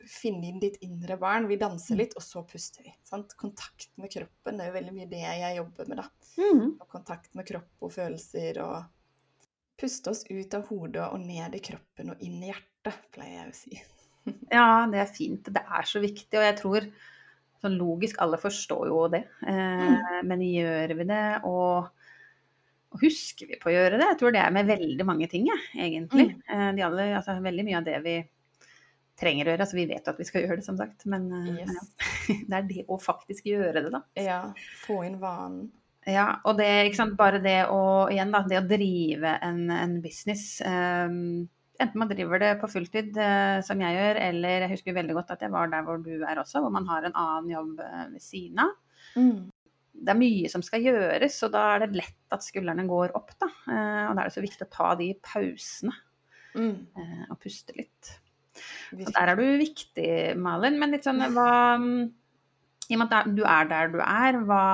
finne 0.08 0.48
inn 0.48 0.60
ditt 0.62 0.78
indre 0.86 1.18
barn. 1.20 1.48
Vi 1.50 1.58
danser 1.60 2.00
litt, 2.00 2.14
og 2.16 2.24
så 2.24 2.44
puster 2.48 2.86
vi. 2.86 2.94
Sant? 3.08 3.34
Kontakt 3.40 3.90
med 4.00 4.12
kroppen. 4.14 4.58
Det 4.58 4.64
er 4.66 4.72
jo 4.72 4.78
veldig 4.78 4.94
mye 4.96 5.10
det 5.12 5.24
jeg 5.24 5.58
jobber 5.58 5.90
med, 5.90 6.04
da. 6.04 6.06
Mm. 6.40 6.70
Kontakt 6.88 7.34
med 7.36 7.48
kropp 7.50 7.88
og 7.88 7.92
følelser 7.98 8.62
og 8.64 8.78
Puste 9.78 10.10
oss 10.10 10.24
ut 10.26 10.56
av 10.58 10.64
hodet 10.72 11.04
og 11.06 11.20
ned 11.22 11.54
i 11.54 11.60
kroppen 11.62 12.10
og 12.10 12.22
inn 12.26 12.40
i 12.42 12.48
hjertet, 12.50 12.96
pleier 13.14 13.44
jeg 13.44 13.52
å 13.52 13.58
si. 13.58 13.84
Ja, 14.58 14.88
det 14.90 15.04
er 15.04 15.12
fint. 15.14 15.52
Det 15.54 15.62
er 15.62 15.86
så 15.88 16.02
viktig, 16.04 16.34
og 16.34 16.44
jeg 16.44 16.56
tror 16.58 16.88
sånn 17.62 17.78
logisk 17.78 18.18
alle 18.24 18.40
forstår 18.42 18.90
jo 18.90 19.04
det. 19.14 19.22
Eh, 19.48 20.18
Men 20.26 20.42
gjør 20.42 20.96
vi 20.98 21.06
det, 21.12 21.22
og, 21.46 22.10
og 22.90 23.06
husker 23.06 23.52
vi 23.54 23.60
på 23.62 23.70
å 23.70 23.76
gjøre 23.76 24.02
det? 24.02 24.10
Jeg 24.10 24.20
tror 24.20 24.34
det 24.34 24.42
er 24.42 24.58
med 24.58 24.74
veldig 24.74 25.08
mange 25.08 25.30
ting, 25.30 25.46
jeg, 25.52 25.62
egentlig. 25.78 26.28
Mm. 26.50 26.66
De 26.76 26.86
alle, 26.90 27.08
altså, 27.22 27.38
veldig 27.46 27.68
mye 27.70 27.78
av 27.80 27.88
det 27.88 28.02
vi 28.08 28.18
trenger 29.20 29.48
å 29.48 29.54
gjøre. 29.54 29.66
Altså, 29.66 29.78
vi 29.80 29.88
vet 29.90 30.06
jo 30.06 30.14
at 30.14 30.22
vi 30.22 30.28
skal 30.28 30.46
gjøre 30.46 30.60
det, 30.60 30.68
som 30.68 30.78
sagt, 30.80 31.06
men 31.10 31.28
yes. 31.34 31.68
men 31.68 31.76
ja. 31.76 31.84
det 32.50 32.60
er 32.60 32.70
det 32.70 32.86
å 32.92 33.00
faktisk 33.02 33.50
gjøre 33.50 33.82
det, 33.82 33.92
da. 33.94 34.02
Ja, 34.20 34.40
få 34.86 35.02
inn 35.08 35.20
vanen. 35.22 35.68
Ja, 36.08 36.38
og 36.48 36.56
det, 36.62 36.70
ikke 36.88 37.02
sant, 37.02 37.18
bare 37.20 37.42
det 37.44 37.66
å, 37.68 38.08
igjen 38.14 38.32
da, 38.32 38.40
det 38.48 38.62
å 38.62 38.68
drive 38.70 39.38
en, 39.44 39.68
en 39.76 39.98
business, 40.04 40.62
Um, 40.64 41.48
enten 41.78 42.00
man 42.02 42.10
driver 42.10 42.42
det 42.42 42.54
på 42.62 42.70
fulltid, 42.72 43.18
eh, 43.22 43.60
som 43.66 43.82
jeg 43.84 43.94
gjør, 43.98 44.18
eller 44.30 44.64
jeg 44.66 44.72
husker 44.72 44.96
veldig 44.98 45.18
godt 45.20 45.36
at 45.36 45.44
jeg 45.46 45.54
var 45.54 45.70
der 45.70 45.84
hvor 45.86 46.00
du 46.02 46.24
er 46.26 46.40
også, 46.42 46.64
hvor 46.64 46.74
man 46.74 46.88
har 46.90 47.06
en 47.06 47.14
annen 47.14 47.52
jobb 47.52 47.84
eh, 47.86 48.08
ved 48.16 48.24
siden 48.24 48.64
av. 48.64 48.72
Mm. 49.14 49.44
Det 49.98 50.14
er 50.14 50.20
mye 50.20 50.50
som 50.50 50.64
skal 50.66 50.86
gjøres, 50.86 51.38
og 51.46 51.54
da 51.54 51.64
er 51.76 51.86
det 51.86 52.00
lett 52.00 52.34
at 52.34 52.46
skuldrene 52.46 52.86
går 52.90 53.14
opp, 53.18 53.34
da. 53.42 53.50
Eh, 53.70 54.04
og 54.08 54.18
da 54.18 54.24
er 54.24 54.30
det 54.30 54.36
så 54.38 54.46
viktig 54.46 54.66
å 54.66 54.74
ta 54.74 54.92
de 55.00 55.12
pausene 55.26 55.94
Mm. 56.58 56.88
eh, 56.98 57.26
og 57.30 57.38
puste 57.44 57.76
litt. 57.78 58.14
Så 58.92 59.14
der 59.14 59.32
er 59.34 59.40
du 59.40 59.46
viktig, 59.60 60.10
Malin. 60.40 60.80
Men 60.82 60.96
litt 60.96 61.08
sånn 61.08 61.22
hva 61.36 61.52
I 62.88 62.96
og 62.96 63.02
med 63.02 63.16
at 63.16 63.32
du 63.36 63.44
er 63.44 63.70
der 63.70 63.94
du 63.94 64.00
er, 64.04 64.40
hva, 64.48 64.66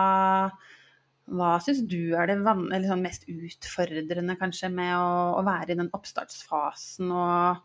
hva 1.33 1.53
syns 1.65 1.83
du 1.89 2.15
er 2.19 2.29
det 2.29 2.39
sånn 2.43 3.05
mest 3.05 3.25
utfordrende 3.31 4.37
kanskje 4.39 4.69
med 4.73 4.95
å, 4.97 5.39
å 5.39 5.45
være 5.45 5.73
i 5.73 5.79
den 5.79 5.93
oppstartsfasen 5.95 7.13
og 7.13 7.63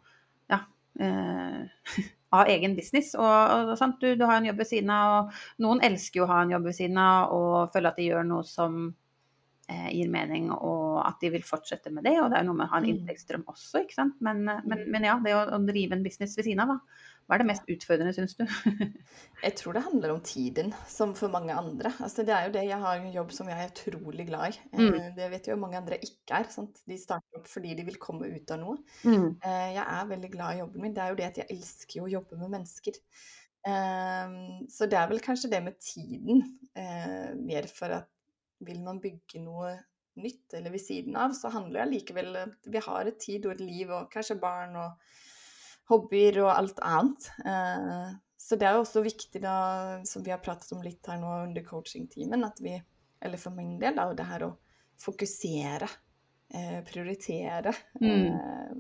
ja 0.49 0.63
eh, 1.05 1.67
av 2.39 2.49
egen 2.53 2.79
business? 2.79 3.13
Og, 3.19 3.73
og 3.73 3.75
sant? 3.81 4.01
Du, 4.01 4.15
du 4.17 4.25
har 4.29 4.39
en 4.39 4.49
jobb 4.49 4.63
ved 4.63 4.71
siden 4.73 4.95
av, 4.95 5.29
og 5.29 5.65
noen 5.65 5.85
elsker 5.85 6.23
jo 6.23 6.29
å 6.29 6.33
ha 6.33 6.41
en 6.45 6.57
jobb 6.57 6.71
ved 6.71 6.81
siden 6.81 7.03
av 7.03 7.37
og 7.37 7.77
føler 7.77 7.93
at 7.93 8.01
de 8.01 8.09
gjør 8.09 8.27
noe 8.31 8.49
som 8.49 8.89
gir 9.93 10.09
mening, 10.09 10.51
og 10.51 11.03
at 11.07 11.19
de 11.21 11.29
vil 11.35 11.43
fortsette 11.45 11.91
med 11.93 12.05
det. 12.09 12.15
Og 12.23 12.31
det 12.31 12.39
er 12.39 12.45
jo 12.45 12.49
noe 12.53 12.57
med 12.63 12.67
å 12.69 12.71
ha 12.73 12.79
en 12.81 12.87
Mm. 12.89 12.95
inntektsstrøm 12.95 13.45
også, 13.53 13.83
ikke 13.85 13.95
sant. 13.99 14.15
Men, 14.25 14.49
eh, 14.49 14.63
men, 14.65 14.87
men 14.91 15.05
ja, 15.05 15.19
det 15.25 15.35
å, 15.37 15.43
å 15.53 15.59
drive 15.67 15.93
en 15.93 16.03
business 16.07 16.37
ved 16.39 16.45
siden 16.49 16.61
av, 16.65 16.69
da. 16.69 16.79
Hva 17.29 17.37
er 17.37 17.43
det 17.43 17.47
mest 17.51 17.67
utfordrende, 17.69 18.15
syns 18.17 18.33
du? 18.39 18.45
Jeg 19.45 19.53
tror 19.61 19.75
det 19.77 19.83
handler 19.85 20.15
om 20.15 20.21
tiden, 20.25 20.73
som 20.89 21.13
for 21.15 21.29
mange 21.29 21.53
andre. 21.53 21.93
Altså, 22.01 22.25
det 22.25 22.33
er 22.33 22.47
jo 22.47 22.53
det, 22.55 22.63
jeg 22.71 22.81
har 22.81 22.97
en 22.97 23.13
jobb 23.13 23.35
som 23.37 23.51
jeg 23.53 23.61
er 23.61 23.69
utrolig 23.75 24.25
glad 24.31 24.55
i. 24.57 24.61
Mm. 24.73 24.95
Eh, 24.97 25.11
Det 25.19 25.29
vet 25.35 25.51
jo 25.53 25.57
mange 25.61 25.77
andre 25.77 25.99
ikke 26.01 26.39
er. 26.41 26.49
Sant? 26.51 26.81
De 26.89 26.97
starter 26.97 27.37
opp 27.43 27.47
fordi 27.53 27.75
de 27.77 27.85
vil 27.85 28.01
komme 28.01 28.31
ut 28.33 28.51
av 28.57 28.63
noe. 28.63 28.79
Mm. 29.05 29.37
Eh, 29.45 29.67
Jeg 29.77 29.85
er 29.85 30.09
veldig 30.15 30.31
glad 30.33 30.55
i 30.57 30.63
jobben 30.63 30.81
min. 30.87 30.95
Det 30.97 31.03
er 31.05 31.13
jo 31.13 31.19
det 31.21 31.29
at 31.29 31.43
jeg 31.43 31.51
elsker 31.59 32.03
å 32.07 32.11
jobbe 32.17 32.41
med 32.41 32.51
mennesker. 32.57 32.97
Så 34.73 34.87
det 34.89 34.97
er 34.97 35.09
vel 35.11 35.21
kanskje 35.21 35.51
det 35.53 35.61
med 35.65 35.77
tiden, 35.83 36.43
eh, 36.75 37.35
mer 37.37 37.67
for 37.69 37.93
at 37.93 38.09
vil 38.65 38.83
man 38.83 39.01
bygge 39.03 39.43
noe 39.45 39.75
nytt 40.19 40.55
eller 40.59 40.73
ved 40.75 40.83
siden 40.83 41.17
av, 41.17 41.31
så 41.37 41.51
handler 41.55 41.79
det 41.79 41.85
allikevel 41.87 42.39
vi 42.67 42.81
har 42.83 43.07
et 43.07 43.21
tid 43.23 43.47
og 43.47 43.53
et 43.55 43.61
liv 43.63 43.91
og 43.95 44.09
kanskje 44.11 44.39
barn 44.43 44.75
og 44.81 44.97
hobbyer 45.93 46.41
og 46.43 46.51
alt 46.53 46.81
annet. 46.85 47.29
Eh, 47.47 48.17
Så 48.39 48.57
det 48.57 48.65
er 48.69 48.77
jo 48.77 48.85
også 48.85 49.03
viktig, 49.05 49.41
da, 49.43 49.99
som 50.07 50.23
vi 50.25 50.31
har 50.31 50.39
pratet 50.41 50.71
om 50.73 50.81
litt 50.81 51.05
her 51.11 51.19
nå 51.21 51.33
under 51.49 51.65
coaching-timen, 51.67 52.45
at 52.47 52.61
vi, 52.63 52.77
eller 53.21 53.37
for 53.37 53.53
min 53.53 53.75
del, 53.81 53.97
da, 53.99 54.07
det 54.15 54.25
her 54.25 54.45
å 54.47 54.53
fokusere, 55.03 55.89
eh, 56.55 56.79
prioritere. 56.87 57.75
Mm. 58.01 58.29
Eh, 58.31 58.71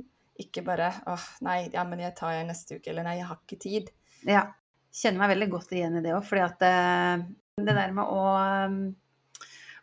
ikke 0.46 0.62
bare 0.64 0.92
åh, 1.10 1.26
nei, 1.44 1.68
ja, 1.74 1.82
men 1.84 2.00
jeg 2.00 2.14
tar 2.16 2.36
jeg 2.36 2.46
neste 2.48 2.78
uke, 2.78 2.90
eller 2.90 3.04
nei, 3.04 3.16
jeg 3.18 3.28
har 3.28 3.40
ikke 3.42 3.60
tid. 3.60 3.90
Ja. 4.30 4.44
Kjenner 4.94 5.24
meg 5.24 5.34
veldig 5.34 5.50
godt 5.52 5.74
igjen 5.76 5.98
i 5.98 6.04
det 6.06 6.14
òg, 6.16 6.24
fordi 6.24 6.44
at 6.46 6.64
det 7.58 7.74
der 7.74 7.92
med 7.92 8.04
å 8.08 8.22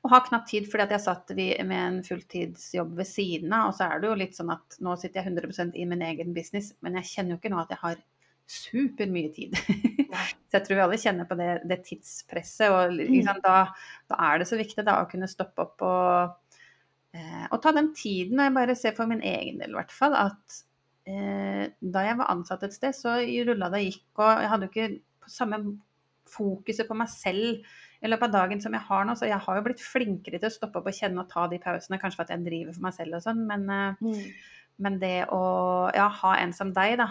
um, 0.06 0.12
har 0.12 0.22
ha 0.22 0.28
knapp 0.28 0.48
tid 0.50 0.68
fordi 0.72 0.86
at 0.86 0.94
jeg 0.96 1.04
satt 1.04 1.32
med 1.36 1.78
en 1.78 2.02
fulltidsjobb 2.06 2.96
ved 3.00 3.10
siden 3.10 3.54
av. 3.56 3.72
Og 3.72 3.78
så 3.78 3.88
er 3.88 4.02
det 4.02 4.12
jo 4.12 4.20
litt 4.20 4.38
sånn 4.38 4.54
at 4.54 4.78
nå 4.84 4.96
sitter 5.02 5.22
jeg 5.22 5.34
100% 5.34 5.80
i 5.80 5.88
min 5.90 6.04
egen 6.06 6.36
business, 6.36 6.74
men 6.86 7.00
jeg 7.02 7.12
kjenner 7.12 7.36
jo 7.36 7.42
ikke 7.42 7.54
nå 7.54 7.62
at 7.64 7.74
jeg 7.74 7.82
har 7.82 8.04
supermye 8.56 9.32
tid. 9.34 9.58
så 10.48 10.60
jeg 10.60 10.66
tror 10.68 10.78
vi 10.78 10.84
alle 10.86 11.02
kjenner 11.02 11.30
på 11.30 11.38
det, 11.40 11.50
det 11.70 11.82
tidspresset. 11.88 12.70
Og 12.70 12.98
liksom, 13.00 13.42
da, 13.46 13.58
da 14.12 14.20
er 14.30 14.42
det 14.42 14.50
så 14.50 14.60
viktig 14.60 14.86
da, 14.86 15.00
å 15.02 15.10
kunne 15.12 15.30
stoppe 15.32 15.66
opp 15.66 15.86
og, 15.86 16.60
eh, 17.18 17.48
og 17.50 17.58
ta 17.64 17.74
den 17.76 17.92
tiden. 17.98 18.40
Og 18.40 18.50
jeg 18.50 18.58
bare 18.60 18.78
ser 18.80 18.98
for 18.98 19.10
min 19.10 19.26
egen 19.26 19.62
del 19.62 19.74
i 19.74 19.80
hvert 19.80 19.96
fall 19.96 20.18
at 20.20 20.62
eh, 21.10 21.66
da 21.82 22.06
jeg 22.06 22.22
var 22.22 22.32
ansatt 22.34 22.68
et 22.68 22.78
sted, 22.78 22.96
så 22.98 23.18
rulla 23.50 23.72
det 23.74 23.88
gikk, 23.88 24.08
og 24.20 24.46
jeg 24.46 24.54
hadde 24.54 24.70
jo 24.70 24.74
ikke 24.74 25.26
på 25.26 25.34
samme 25.34 25.64
fokuset 26.30 26.88
på 26.90 26.98
meg 26.98 27.10
selv 27.12 27.66
i 28.06 28.10
løpet 28.12 28.28
av 28.30 28.36
dagen 28.38 28.62
som 28.64 28.76
jeg 28.78 28.86
har 28.88 29.06
nå. 29.08 29.16
Så 29.18 29.28
jeg 29.28 29.42
har 29.42 29.58
jo 29.60 29.64
blitt 29.66 29.82
flinkere 29.84 30.40
til 30.40 30.50
å 30.50 30.54
stoppe 30.54 30.80
opp 30.82 30.88
og 30.92 30.94
kjenne 30.98 31.24
og 31.24 31.30
ta 31.32 31.48
de 31.52 31.60
pausene, 31.64 32.00
kanskje 32.02 32.20
for 32.20 32.28
at 32.28 32.34
jeg 32.36 32.46
driver 32.46 32.74
for 32.78 32.86
meg 32.88 32.94
selv 32.98 33.18
og 33.20 33.26
sånn, 33.26 33.46
men, 33.50 33.70
eh, 33.70 33.96
Mm. 34.02 34.34
men 34.80 35.00
det 35.00 35.28
å 35.30 35.94
ja, 35.96 36.08
ha 36.10 36.36
en 36.38 36.54
som 36.54 36.72
deg, 36.74 36.98
da, 36.98 37.10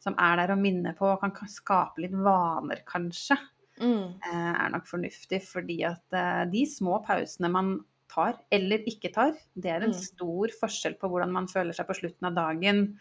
som 0.00 0.14
er 0.18 0.36
der 0.36 0.52
og 0.52 0.58
minner 0.60 0.92
på 0.98 1.06
og 1.12 1.20
kan 1.20 1.32
skape 1.48 1.98
litt 1.98 2.12
vaner, 2.12 2.82
kanskje, 2.84 3.38
Mm. 3.80 4.20
eh, 4.22 4.64
er 4.66 4.70
nok 4.70 4.86
fornuftig. 4.86 5.42
Fordi 5.42 5.82
at 5.84 6.02
eh, 6.12 6.44
de 6.50 6.64
små 6.66 7.04
pausene 7.04 7.50
man 7.50 7.84
tar, 8.08 8.38
eller 8.52 8.78
ikke 8.86 9.12
tar, 9.12 9.32
det 9.58 9.66
er 9.72 9.82
en 9.82 9.90
Mm. 9.90 9.94
stor 9.94 10.48
forskjell 10.60 10.98
på 11.00 11.08
hvordan 11.10 11.32
man 11.32 11.46
føler 11.48 11.72
seg 11.72 11.86
på 11.88 11.96
slutten 11.96 12.26
av 12.26 12.34
dagen 12.34 12.98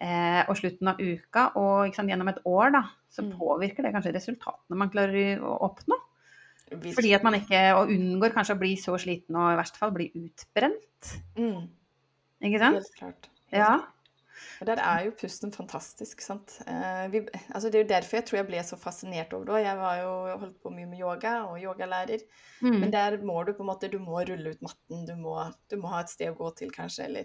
eh, 0.00 0.44
og 0.48 0.56
slutten 0.56 0.88
av 0.88 0.96
uka. 0.98 1.52
Og 1.56 1.94
sant, 1.94 2.10
gjennom 2.10 2.28
et 2.28 2.42
år, 2.44 2.72
da, 2.72 2.82
så 3.10 3.22
Mm. 3.22 3.38
påvirker 3.38 3.82
det 3.82 3.92
kanskje 3.94 4.12
resultatene 4.12 4.76
man 4.76 4.90
klarer 4.90 5.40
å 5.40 5.62
oppnå. 5.62 5.96
Fordi 6.70 7.12
at 7.14 7.24
man 7.26 7.34
ikke, 7.38 7.60
og 7.76 7.90
unngår 7.92 8.32
kanskje 8.34 8.54
å 8.56 8.60
bli 8.60 8.74
så 8.80 8.96
sliten 8.98 9.36
og 9.36 9.52
i 9.52 9.58
verste 9.60 9.78
fall 9.80 9.92
bli 9.94 10.10
utbrent. 10.16 11.10
mm. 11.36 11.66
Ikke 12.44 12.60
sant? 12.60 12.80
Helt 12.80 12.96
klart. 12.98 13.28
Helt 13.52 13.60
Ja. 13.60 13.74
Og 14.60 14.66
der 14.66 14.80
er 14.82 15.04
jo 15.06 15.12
pusten 15.16 15.52
fantastisk, 15.54 16.20
sant. 16.20 16.56
Eh, 16.66 17.04
vi, 17.12 17.20
altså 17.54 17.70
det 17.70 17.78
er 17.78 17.84
jo 17.84 17.88
derfor 17.92 18.16
jeg 18.18 18.26
tror 18.26 18.38
jeg 18.40 18.46
ble 18.48 18.62
så 18.66 18.76
fascinert 18.76 19.32
over 19.32 19.44
det. 19.52 19.60
Jeg 19.64 19.78
var 19.78 19.96
jo 20.00 20.10
jeg 20.26 20.38
holdt 20.42 20.58
på 20.62 20.72
mye 20.74 20.88
med 20.90 20.98
yoga 21.00 21.34
og 21.46 21.60
yogalærer. 21.62 22.24
Men 22.60 22.88
Mm. 22.88 22.92
der 22.92 23.16
må 23.22 23.44
du 23.46 23.52
på 23.52 23.62
en 23.62 23.70
måte 23.70 23.90
Du 23.90 23.98
må 23.98 24.24
rulle 24.26 24.50
ut 24.50 24.62
matten, 24.62 25.06
du 25.06 25.14
må, 25.16 25.36
du 25.70 25.76
må 25.76 25.88
ha 25.94 26.00
et 26.00 26.10
sted 26.10 26.32
å 26.32 26.36
gå 26.36 26.50
til, 26.56 26.70
kanskje, 26.70 27.04
eller 27.04 27.24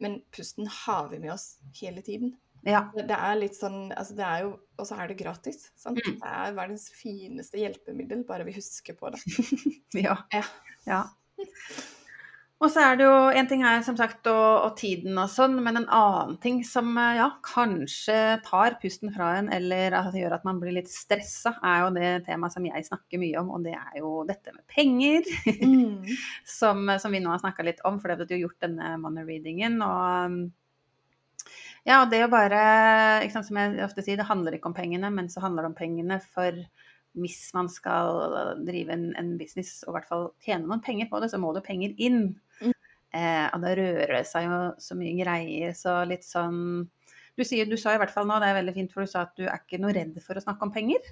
Men 0.00 0.22
pusten 0.32 0.66
har 0.66 1.08
vi 1.08 1.18
med 1.18 1.32
oss 1.32 1.58
hele 1.80 2.02
tiden. 2.02 2.36
Ja. 2.64 2.86
Det 2.94 3.06
det 3.10 3.16
er 3.16 3.40
litt 3.40 3.56
sånn 3.58 3.90
altså 3.92 4.16
det 4.16 4.24
er 4.24 4.44
jo, 4.46 4.54
Og 4.80 4.88
så 4.88 4.96
er 4.98 5.10
det 5.10 5.18
gratis. 5.20 5.68
Sant? 5.78 6.00
Mm. 6.02 6.16
Det 6.22 6.30
er 6.30 6.54
verdens 6.56 6.88
fineste 6.96 7.60
hjelpemiddel, 7.60 8.24
bare 8.26 8.46
vi 8.48 8.56
husker 8.56 8.96
på 8.98 9.12
det. 9.14 9.22
Ja. 10.04 10.16
Ja. 10.34 10.42
ja. 10.88 11.02
Og 12.62 12.70
så 12.72 12.80
er 12.80 12.96
det 12.96 13.04
jo 13.04 13.14
en 13.36 13.48
ting 13.50 13.62
er 13.66 13.82
som 13.84 13.96
sagt 13.98 14.28
og, 14.30 14.50
og 14.64 14.76
tiden 14.78 15.18
og 15.20 15.28
sånn, 15.30 15.56
men 15.62 15.76
en 15.80 15.88
annen 15.92 16.36
ting 16.40 16.62
som 16.66 16.94
eh, 16.96 17.18
ja, 17.18 17.26
kanskje 17.44 18.16
tar 18.46 18.78
pusten 18.80 19.12
fra 19.12 19.34
en, 19.40 19.50
eller 19.52 19.94
det 20.14 20.22
gjør 20.22 20.36
at 20.38 20.46
man 20.48 20.60
blir 20.62 20.76
litt 20.78 20.88
stressa, 20.90 21.56
er 21.66 21.82
jo 21.82 21.92
det 21.98 22.12
temaet 22.28 22.56
som 22.56 22.66
jeg 22.68 22.86
snakker 22.88 23.20
mye 23.20 23.42
om, 23.42 23.52
og 23.58 23.66
det 23.66 23.74
er 23.76 24.00
jo 24.00 24.14
dette 24.28 24.54
med 24.54 24.64
penger. 24.70 25.28
Mm. 25.60 26.08
som, 26.58 26.88
som 27.02 27.14
vi 27.14 27.20
nå 27.22 27.34
har 27.34 27.42
snakka 27.42 27.66
litt 27.66 27.84
om, 27.84 27.98
for 28.00 28.10
det 28.10 28.22
har 28.22 28.36
jo 28.38 28.46
gjort 28.46 28.64
denne 28.64 28.94
money 29.02 29.26
readingen. 29.28 29.82
Og 29.84 30.30
um, 30.30 30.38
ja, 31.84 32.00
og 32.00 32.10
det 32.12 32.22
å 32.24 32.32
bare 32.32 32.60
sant, 33.32 33.46
Som 33.48 33.60
jeg 33.60 33.84
ofte 33.84 34.04
sier, 34.04 34.20
det 34.20 34.28
handler 34.28 34.56
ikke 34.56 34.70
om 34.70 34.76
pengene, 34.76 35.10
men 35.12 35.30
så 35.32 35.42
handler 35.44 35.66
det 35.66 35.72
om 35.72 35.78
pengene 35.78 36.20
for 36.24 36.64
hvis 37.14 37.52
man 37.54 37.68
skal 37.70 38.34
drive 38.66 38.90
en, 38.90 39.10
en 39.20 39.34
business 39.38 39.84
og 39.84 39.92
i 39.92 39.96
hvert 39.98 40.08
fall 40.08 40.24
tjene 40.42 40.66
noen 40.66 40.82
penger 40.82 41.06
på 41.10 41.20
det, 41.22 41.28
så 41.30 41.38
må 41.38 41.52
det 41.54 41.62
penger 41.66 41.94
inn. 42.02 42.32
Mm. 42.58 42.74
Eh, 43.14 43.46
og 43.54 43.62
da 43.62 43.74
rører 43.78 44.16
det 44.16 44.24
seg 44.26 44.48
jo 44.48 44.58
så 44.82 44.96
mye 44.98 45.14
greier, 45.20 45.76
så 45.78 46.00
litt 46.08 46.26
sånn 46.26 46.58
du, 47.34 47.42
sier, 47.46 47.66
du 47.70 47.76
sa 47.78 47.94
i 47.94 48.00
hvert 48.02 48.12
fall 48.14 48.26
nå, 48.26 48.40
det 48.42 48.50
er 48.50 48.58
veldig 48.58 48.74
fint, 48.74 48.92
for 48.94 49.06
du 49.06 49.10
sa 49.10 49.24
at 49.28 49.34
du 49.38 49.44
er 49.46 49.60
ikke 49.60 49.78
noe 49.82 49.94
redd 49.94 50.18
for 50.22 50.38
å 50.38 50.42
snakke 50.42 50.66
om 50.66 50.72
penger. 50.74 51.06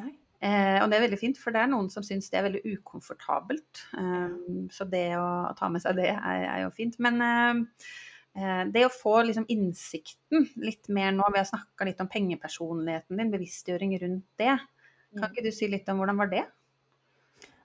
Nei. 0.00 0.14
Eh, 0.42 0.78
og 0.82 0.88
det 0.90 0.96
er 0.96 1.04
veldig 1.04 1.20
fint, 1.20 1.38
for 1.38 1.54
det 1.54 1.62
er 1.62 1.70
noen 1.70 1.88
som 1.92 2.04
syns 2.04 2.26
det 2.32 2.40
er 2.40 2.48
veldig 2.48 2.62
ukomfortabelt. 2.74 3.84
Um, 3.94 4.66
så 4.74 4.84
det 4.90 5.12
å 5.14 5.52
ta 5.58 5.68
med 5.70 5.84
seg 5.84 6.00
det 6.00 6.08
er, 6.12 6.46
er 6.48 6.64
jo 6.64 6.72
fint. 6.74 6.98
Men 7.02 7.22
eh, 7.22 7.92
det 8.32 8.86
å 8.86 8.92
få 8.92 9.18
liksom 9.28 9.44
innsikten 9.52 10.46
litt 10.64 10.88
mer 10.88 11.10
nå, 11.12 11.26
vi 11.34 11.40
har 11.42 11.44
snakka 11.48 11.84
litt 11.84 11.98
om 12.00 12.08
pengepersonligheten 12.08 13.18
din, 13.20 13.32
bevisstgjøring 13.34 13.92
rundt 14.00 14.24
det. 14.40 14.54
Kan 15.12 15.28
ikke 15.28 15.44
du 15.44 15.50
si 15.52 15.68
litt 15.68 15.88
om 15.92 16.00
hvordan 16.00 16.16
var 16.22 16.30
det? 16.32 16.46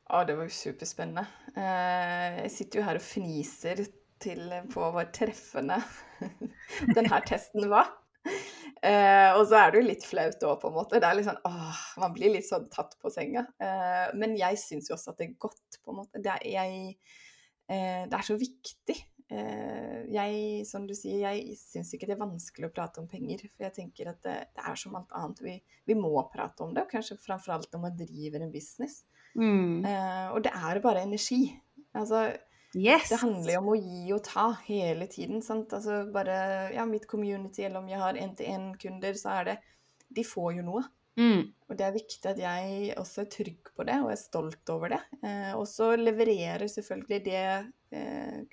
Ja, 0.08 0.24
det 0.28 0.36
var 0.40 0.48
jo 0.48 0.56
superspennende. 0.56 1.24
Eh, 1.56 2.42
Jeg 2.44 2.52
sitter 2.56 2.80
jo 2.82 2.86
her 2.88 3.00
og 3.00 3.04
fniser 3.04 3.82
til 4.24 4.44
på 4.74 4.90
hvor 4.92 5.08
treffende 5.16 5.80
denne 6.96 7.20
testen 7.28 7.68
var. 7.72 7.94
Eh, 8.84 9.32
og 9.38 9.46
så 9.50 9.58
er 9.62 9.72
det 9.72 9.82
jo 9.82 9.88
litt 9.88 10.06
flaut 10.06 10.44
òg, 10.48 10.58
på 10.62 10.70
en 10.72 10.76
måte. 10.78 11.00
Det 11.02 11.08
er 11.08 11.18
litt 11.18 11.28
sånn, 11.28 11.40
åh, 11.48 11.84
Man 12.04 12.16
blir 12.16 12.34
litt 12.36 12.48
sånn 12.48 12.68
tatt 12.74 12.96
på 13.02 13.12
senga. 13.14 13.46
Eh, 13.64 14.08
men 14.20 14.36
jeg 14.40 14.60
syns 14.62 14.92
jo 14.92 14.96
også 14.98 15.14
at 15.14 15.22
det 15.22 15.30
er 15.30 15.38
godt, 15.48 15.80
på 15.84 15.94
en 15.94 16.00
måte. 16.02 16.22
Det 16.24 16.34
er, 16.36 16.44
jeg, 16.56 16.98
eh, 17.72 18.04
det 18.10 18.20
er 18.20 18.28
så 18.28 18.38
viktig. 18.40 18.98
Eh, 19.28 20.06
jeg, 20.14 20.64
som 20.70 20.86
du 20.88 20.94
sier, 20.96 21.20
jeg 21.26 21.58
syns 21.60 21.92
ikke 21.94 22.08
det 22.08 22.16
er 22.16 22.24
vanskelig 22.24 22.70
å 22.70 22.74
prate 22.74 23.02
om 23.02 23.10
penger. 23.12 23.44
For 23.52 23.68
jeg 23.68 23.76
tenker 23.76 24.12
at 24.14 24.22
det, 24.24 24.38
det 24.56 24.66
er 24.72 24.80
som 24.80 24.96
alt 25.00 25.14
annet. 25.18 25.44
Vi, 25.44 25.56
vi 25.90 26.00
må 26.00 26.14
prate 26.32 26.64
om 26.66 26.74
det, 26.76 26.86
og 26.86 26.94
kanskje 26.96 27.20
framfor 27.22 27.58
alt 27.58 27.72
når 27.74 27.86
man 27.88 27.98
driver 28.00 28.44
en 28.46 28.54
business. 28.54 29.02
Mm. 29.38 29.86
Eh, 29.86 30.28
og 30.34 30.44
det 30.46 30.54
er 30.56 30.84
bare 30.84 31.06
energi. 31.08 31.42
Altså, 31.98 32.30
Yes! 32.76 33.08
det 33.10 33.22
handler 33.22 33.54
jo 33.54 33.60
om 33.62 33.70
å 33.72 33.80
gi 33.80 34.12
og 34.14 34.22
ta 34.28 34.50
hele 34.68 35.08
tiden. 35.12 35.42
Sant? 35.42 35.72
Altså 35.74 36.04
bare 36.14 36.74
Ja, 36.76 36.86
mitt 36.86 37.08
community, 37.10 37.64
eller 37.66 37.82
om 37.82 37.90
jeg 37.90 38.02
har 38.02 38.20
én-til-én-kunder, 38.20 39.18
så 39.18 39.40
er 39.40 39.52
det 39.52 39.58
De 40.14 40.24
får 40.24 40.60
jo 40.60 40.68
noe. 40.68 40.84
Mm. 41.18 41.48
Og 41.68 41.78
det 41.80 41.84
er 41.84 41.96
viktig 41.96 42.30
at 42.30 42.40
jeg 42.40 42.94
også 43.02 43.24
er 43.24 43.32
trygg 43.34 43.72
på 43.76 43.86
det, 43.88 43.96
og 44.04 44.12
er 44.14 44.20
stolt 44.22 44.70
over 44.70 44.94
det. 44.94 45.00
Eh, 45.24 45.54
og 45.58 45.66
så 45.68 45.96
levererer 45.98 46.68
selvfølgelig 46.70 47.20
det 47.26 47.42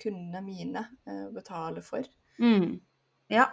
kundene 0.01 0.41
mine 0.45 0.83
eh, 1.07 1.27
betaler 1.35 1.83
for. 1.85 2.05
Mm. 2.39 2.79
Ja. 3.31 3.49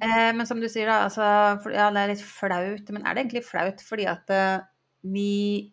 Eh, 0.00 0.32
men 0.36 0.46
som 0.46 0.60
du 0.60 0.68
sier, 0.70 0.88
da, 0.88 1.02
altså, 1.06 1.26
for, 1.62 1.74
ja, 1.74 1.88
det 1.94 2.02
er 2.02 2.12
litt 2.14 2.24
flaut. 2.24 2.94
Men 2.94 3.04
er 3.04 3.14
det 3.14 3.24
egentlig 3.24 3.46
flaut 3.46 3.82
fordi 3.84 4.08
at 4.10 4.32
uh, 4.32 4.64
vi 5.06 5.72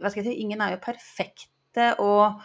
Hva 0.00 0.10
skal 0.10 0.24
jeg 0.24 0.32
si, 0.32 0.44
ingen 0.44 0.62
er 0.62 0.74
jo 0.74 0.84
perfekte, 0.84 1.86
og 2.02 2.40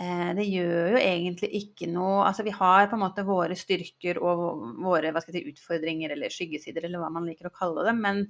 eh, 0.00 0.30
det 0.36 0.44
gjør 0.46 0.94
jo 0.94 1.00
egentlig 1.00 1.48
ikke 1.58 1.88
noe 1.90 2.26
Altså, 2.28 2.44
vi 2.46 2.54
har 2.54 2.88
på 2.88 2.98
en 2.98 3.02
måte 3.02 3.24
våre 3.26 3.56
styrker 3.58 4.20
og 4.22 4.42
våre 4.84 5.12
hva 5.12 5.22
skal 5.22 5.34
jeg 5.34 5.46
si, 5.46 5.54
utfordringer 5.54 6.14
eller 6.14 6.32
skyggesider, 6.32 6.86
eller 6.86 7.02
hva 7.02 7.10
man 7.12 7.26
liker 7.28 7.48
å 7.48 7.56
kalle 7.56 7.86
det. 7.88 7.96
Men 7.98 8.22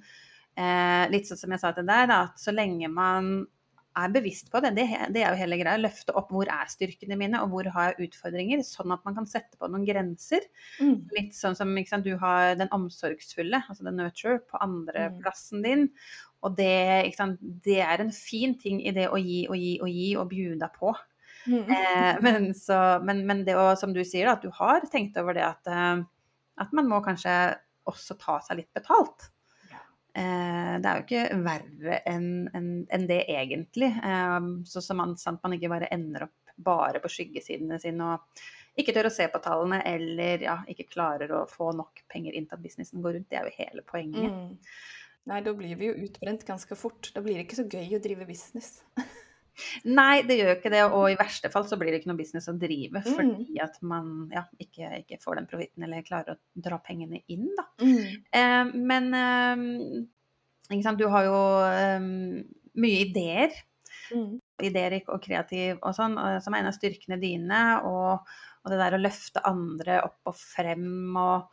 eh, 0.57 1.11
litt 1.13 1.29
sånn 1.29 1.43
som 1.43 1.55
jeg 1.55 1.63
sa 1.63 1.75
til 1.77 1.89
deg, 1.91 2.07
da, 2.11 2.23
at 2.31 2.43
så 2.43 2.55
lenge 2.55 2.91
man 2.93 3.35
er 3.99 4.13
bevisst 4.15 4.49
på 4.53 4.61
det, 4.65 4.73
det, 4.79 4.87
det 5.13 5.23
er 5.23 5.35
jo 5.35 5.41
hele 5.43 5.59
greia. 5.61 5.81
Løfte 5.81 6.15
opp 6.17 6.31
hvor 6.33 6.49
er 6.49 6.71
styrkene 6.71 7.19
mine, 7.21 7.41
og 7.45 7.53
hvor 7.53 7.69
har 7.75 7.93
jeg 7.93 8.09
utfordringer, 8.09 8.63
sånn 8.67 8.95
at 8.95 9.05
man 9.07 9.17
kan 9.19 9.29
sette 9.29 9.59
på 9.61 9.69
noen 9.69 9.85
grenser. 9.89 10.47
Mm. 10.81 10.97
Litt 11.17 11.37
sånn 11.37 11.57
som 11.59 11.73
sant, 11.89 12.07
du 12.07 12.17
har 12.21 12.57
den 12.61 12.73
omsorgsfulle, 12.73 13.63
altså 13.69 13.87
den 13.89 14.01
nurture, 14.01 14.41
på 14.49 14.59
Mm. 14.63 14.67
andreplassen 14.69 15.63
din. 15.65 15.89
Og 16.43 16.57
det, 16.59 17.15
sant, 17.17 17.39
det 17.65 17.81
er 17.85 18.01
en 18.03 18.13
fin 18.13 18.57
ting 18.59 18.81
i 18.83 18.95
det 18.95 19.09
å 19.11 19.19
gi 19.21 19.45
og 19.49 19.57
gi 19.57 19.75
og 19.83 19.89
gi 19.89 20.09
og 20.19 20.29
bjuda 20.33 20.71
på. 20.75 20.95
Mm. 21.47 21.69
Eh, 21.71 22.17
men, 22.23 22.55
så, 22.55 22.79
men, 23.03 23.25
men 23.27 23.45
det 23.47 23.57
å, 23.59 23.73
som 23.79 23.93
du 23.95 24.03
sier, 24.05 24.27
da, 24.27 24.37
at 24.39 24.43
du 24.43 24.51
har 24.55 24.87
tenkt 24.91 25.19
over 25.21 25.35
det 25.35 25.45
at, 25.47 25.67
eh, 25.71 26.03
at 26.63 26.75
man 26.75 26.89
må 26.91 27.03
kanskje 27.05 27.35
også 27.91 28.17
ta 28.21 28.41
seg 28.47 28.61
litt 28.63 28.73
betalt. 28.75 29.31
Eh, 30.13 30.73
det 30.83 30.89
er 30.89 30.99
jo 30.99 31.05
ikke 31.07 31.43
verre 31.47 32.01
enn 32.09 32.33
en, 32.53 32.71
en 32.93 33.07
det 33.09 33.23
egentlig. 33.33 33.93
Eh, 33.97 34.49
så 34.69 34.85
så 34.85 34.97
man, 34.99 35.17
man 35.43 35.57
ikke 35.57 35.73
bare 35.73 35.91
ender 35.95 36.29
opp 36.29 36.57
bare 36.63 37.01
på 37.01 37.11
skyggesidene 37.11 37.79
sine 37.81 38.13
og 38.13 38.43
ikke 38.79 38.95
tør 38.97 39.09
å 39.09 39.13
se 39.13 39.25
på 39.29 39.41
tallene 39.45 39.81
eller 39.89 40.45
ja, 40.45 40.59
ikke 40.69 40.91
klarer 40.93 41.33
å 41.37 41.47
få 41.49 41.73
nok 41.77 42.05
penger 42.13 42.37
inn 42.37 42.47
til 42.49 42.57
at 42.57 42.65
businessen 42.65 43.05
går 43.05 43.19
rundt. 43.19 43.29
Det 43.33 43.41
er 43.41 43.49
jo 43.49 43.57
hele 43.59 43.85
poenget. 43.89 44.33
Mm. 44.33 44.55
Nei, 45.31 45.41
da 45.45 45.53
blir 45.55 45.77
vi 45.79 45.91
jo 45.91 45.99
utbrent 46.07 46.47
ganske 46.49 46.77
fort. 46.79 47.13
Da 47.15 47.23
blir 47.25 47.37
det 47.39 47.47
ikke 47.47 47.61
så 47.61 47.69
gøy 47.69 47.99
å 47.99 48.03
drive 48.03 48.29
business. 48.29 48.81
Nei, 49.85 50.23
det 50.27 50.39
gjør 50.39 50.55
ikke 50.57 50.73
det, 50.73 50.83
og 50.89 51.07
i 51.13 51.19
verste 51.19 51.51
fall 51.53 51.67
så 51.69 51.77
blir 51.81 51.93
det 51.93 52.01
ikke 52.01 52.11
noe 52.13 52.21
business 52.21 52.49
å 52.51 52.57
drive 52.59 53.03
Mm. 53.03 53.17
fordi 53.17 53.59
at 53.61 53.77
man 53.83 54.31
ja, 54.33 54.45
ikke, 54.61 55.03
ikke 55.03 55.21
får 55.23 55.39
den 55.39 55.49
profitten 55.51 55.85
eller 55.85 56.07
klarer 56.07 56.35
å 56.35 56.63
dra 56.65 56.79
pengene 56.81 57.23
inn, 57.29 57.51
da. 57.59 57.67
Mm. 57.83 58.25
Eh, 58.33 58.73
men 58.93 59.11
eh, 59.19 59.67
ikke 60.71 60.87
sant? 60.87 61.01
Du 61.01 61.09
har 61.13 61.29
jo 61.29 61.41
eh, 61.69 62.09
mye 62.81 63.03
ideer. 63.05 63.53
Mm. 64.13 64.39
Ideerik 64.63 65.11
og 65.13 65.23
kreativ 65.25 65.79
og 65.81 65.95
sånn, 65.97 66.17
som 66.45 66.55
er 66.55 66.63
en 66.63 66.71
av 66.71 66.77
styrkene 66.77 67.19
dine. 67.21 67.63
Og, 67.89 68.33
og, 68.63 68.73
det 68.73 68.81
der 68.81 68.97
å 68.97 69.03
løfte 69.03 69.45
andre 69.49 70.01
opp 70.07 70.33
og 70.33 70.37
frem 70.39 71.17
og, 71.19 71.49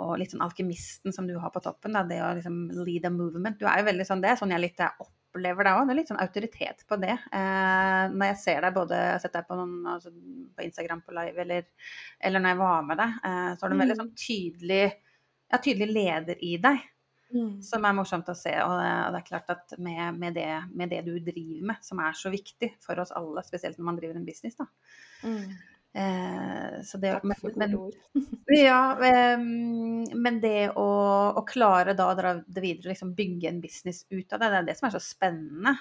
og 0.00 0.16
litt 0.20 0.34
sånn 0.34 0.44
alkymisten 0.44 1.14
som 1.14 1.28
du 1.28 1.36
har 1.40 1.52
på 1.54 1.62
toppen. 1.64 1.96
Da, 1.96 2.04
det 2.06 2.20
å 2.24 2.34
liksom 2.38 2.62
lead 2.82 3.08
a 3.08 3.14
movement. 3.14 3.58
Du 3.60 3.66
er 3.66 3.82
jo 3.82 3.88
veldig 3.90 4.06
sånn 4.06 4.22
det, 4.24 4.36
sånn 4.38 4.54
jeg 4.54 4.64
litt 4.66 4.82
opplever 5.30 5.66
deg 5.66 5.78
òg. 5.78 5.86
Det 5.86 5.94
er 5.94 5.98
litt 6.00 6.10
sånn 6.10 6.22
autoritet 6.22 6.84
på 6.90 6.98
det. 7.00 7.16
Eh, 7.36 8.04
når 8.12 8.32
jeg 8.32 8.38
ser 8.42 8.64
deg 8.66 8.76
både 8.76 8.98
jeg 8.98 9.12
har 9.14 9.22
sett 9.22 9.36
deg 9.38 9.48
på, 9.48 9.58
noen, 9.58 9.76
altså, 9.94 10.12
på 10.56 10.66
Instagram 10.66 11.02
på 11.06 11.14
live 11.16 11.44
eller, 11.44 11.68
eller, 12.18 12.42
når 12.42 12.54
jeg 12.54 12.60
var 12.60 12.88
med 12.88 13.00
deg, 13.02 13.18
eh, 13.30 13.50
så 13.54 13.64
har 13.64 13.70
du 13.70 13.76
en 13.76 13.84
veldig 13.84 13.98
mm. 13.98 14.02
sånn 14.02 14.14
tydelig, 14.26 14.82
ja, 15.50 15.60
tydelig 15.60 15.90
leder 15.94 16.42
i 16.46 16.54
deg. 16.62 16.88
Mm. 17.30 17.60
Som 17.62 17.84
er 17.86 17.94
morsomt 17.94 18.30
å 18.32 18.34
se. 18.34 18.50
Det, 18.50 18.62
og 18.66 19.12
det 19.14 19.20
er 19.20 19.26
klart 19.28 19.52
at 19.54 19.74
med, 19.78 20.18
med, 20.18 20.34
det, 20.34 20.48
med, 20.74 20.90
det, 20.90 21.04
du 21.06 21.14
driver 21.22 21.68
med, 21.70 21.84
som 21.86 22.02
er 22.02 22.16
så 22.18 22.32
viktig 22.32 22.72
for 22.82 22.98
oss 22.98 23.14
alle, 23.14 23.44
spesielt 23.46 23.78
når 23.78 23.86
man 23.86 24.00
driver 24.00 24.18
en 24.18 24.26
business, 24.26 24.58
da. 24.58 24.66
Mm. 25.22 25.52
Eh, 25.90 26.98
det, 27.02 27.12
Takk 27.18 27.40
for 27.40 27.54
gode 27.56 27.78
ord. 27.78 27.96
ja, 28.54 28.82
eh, 29.02 29.40
men 30.14 30.38
det 30.42 30.70
å, 30.78 30.86
å, 31.34 31.42
klare 31.48 31.96
da 31.98 32.10
å 32.12 32.16
dra 32.18 32.36
det 32.46 32.62
videre, 32.62 32.92
liksom 32.92 33.14
bygge 33.18 33.50
en 33.50 33.62
business 33.62 34.04
ut 34.10 34.32
av 34.32 34.42
det, 34.42 34.52
det 34.52 34.60
er 34.60 34.68
det 34.70 34.76
som 34.78 34.88
er 34.88 34.94
så 34.94 35.02
spennende. 35.02 35.74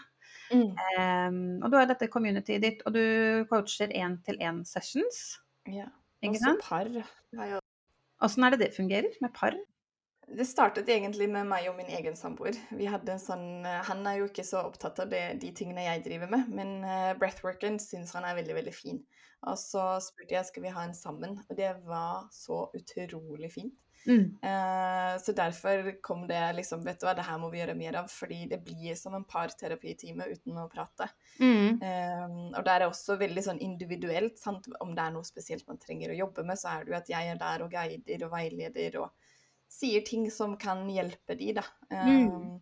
Mm. 0.49 0.69
Eh, 0.73 1.39
og 1.61 1.69
du 1.69 1.77
har 1.77 1.89
dette 1.89 2.09
communityet 2.09 2.65
ditt, 2.65 2.85
og 2.89 2.97
du 2.97 3.03
coacher 3.51 3.93
én-til-én 3.93 4.63
sessions. 4.67 5.39
Ja. 5.69 5.91
Også 6.25 6.57
par. 6.65 6.89
Åssen 8.25 8.43
er 8.43 8.55
det 8.55 8.65
det 8.65 8.73
fungerer 8.75 9.13
med 9.23 9.31
par? 9.35 9.55
Det 10.29 10.45
startet 10.45 10.89
egentlig 10.89 11.25
med 11.31 11.47
meg 11.49 11.67
og 11.71 11.77
min 11.79 11.89
egen 11.97 12.15
samboer. 12.17 12.57
Vi 12.77 12.85
hadde 12.89 13.15
en 13.15 13.21
sånn, 13.21 13.47
eh, 13.65 13.81
Han 13.89 14.05
er 14.07 14.19
jo 14.19 14.29
ikke 14.29 14.45
så 14.45 14.61
opptatt 14.67 15.01
av 15.01 15.09
det, 15.09 15.23
de 15.41 15.51
tingene 15.55 15.87
jeg 15.87 16.03
driver 16.05 16.29
med, 16.29 16.51
men 16.53 16.83
uh, 16.85 17.17
breathworken 17.17 17.79
syns 17.81 18.13
han 18.13 18.27
er 18.27 18.37
veldig, 18.37 18.55
veldig 18.59 18.75
fin. 18.75 19.01
Og 19.49 19.57
så 19.57 19.83
spurte 20.03 20.35
jeg 20.35 20.47
skal 20.49 20.65
vi 20.65 20.73
ha 20.75 20.83
en 20.85 20.95
sammen, 20.95 21.37
og 21.47 21.57
det 21.57 21.71
var 21.87 22.27
så 22.35 22.67
utrolig 22.75 23.51
fint. 23.53 23.77
Mm. 24.07 24.37
Uh, 24.43 25.19
så 25.19 25.33
derfor 25.35 26.01
kom 26.01 26.21
det 26.27 26.53
liksom 26.55 26.85
Vet 26.85 27.01
du 27.01 27.03
hva, 27.03 27.11
det 27.17 27.25
her 27.27 27.39
må 27.41 27.49
vi 27.51 27.59
gjøre 27.59 27.75
mer 27.75 27.97
av, 27.99 28.07
fordi 28.07 28.45
det 28.47 28.61
blir 28.63 28.95
som 28.95 29.17
en 29.17 29.25
parterapitime 29.27 30.29
uten 30.29 30.61
å 30.61 30.69
prate. 30.71 31.09
Mm. 31.41 31.81
Uh, 31.81 32.37
og 32.53 32.61
det 32.63 32.75
er 32.75 32.85
også 32.87 33.17
veldig 33.19 33.43
sånn 33.49 33.63
individuelt, 33.65 34.39
sant? 34.39 34.69
om 34.79 34.93
det 34.95 35.03
er 35.03 35.17
noe 35.17 35.27
spesielt 35.27 35.67
man 35.67 35.81
trenger 35.81 36.13
å 36.13 36.21
jobbe 36.21 36.45
med, 36.47 36.61
så 36.61 36.75
er 36.75 36.85
det 36.85 36.93
jo 36.93 36.99
at 37.01 37.11
jeg 37.11 37.33
er 37.33 37.41
der 37.41 37.65
og 37.65 37.73
guider 37.73 38.29
og 38.29 38.33
veileder 38.37 39.01
og 39.03 39.28
sier 39.69 40.01
ting 40.05 40.25
som 40.33 40.57
kan 40.59 40.87
hjelpe 40.89 41.37
de, 41.37 41.53
da. 41.59 41.65
Mm. 41.93 42.25
Um, 42.25 42.57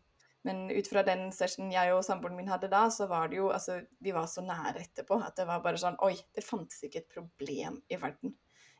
men 0.47 0.67
ut 0.71 0.87
fra 0.87 1.03
den 1.03 1.27
sessionen 1.35 1.73
jeg 1.73 1.91
og 1.91 2.05
samboeren 2.07 2.37
min 2.37 2.51
hadde 2.51 2.69
da, 2.71 2.85
så 2.93 3.09
var 3.11 3.31
det 3.31 3.41
jo 3.41 3.49
Altså, 3.51 3.81
vi 4.03 4.13
var 4.15 4.29
så 4.31 4.43
nære 4.45 4.85
etterpå 4.85 5.17
at 5.19 5.35
det 5.39 5.47
var 5.49 5.63
bare 5.65 5.79
sånn 5.81 5.97
Oi, 6.07 6.13
det 6.35 6.45
fantes 6.45 6.83
ikke 6.87 7.01
et 7.03 7.09
problem 7.11 7.81
i 7.91 7.99
verden. 7.99 8.35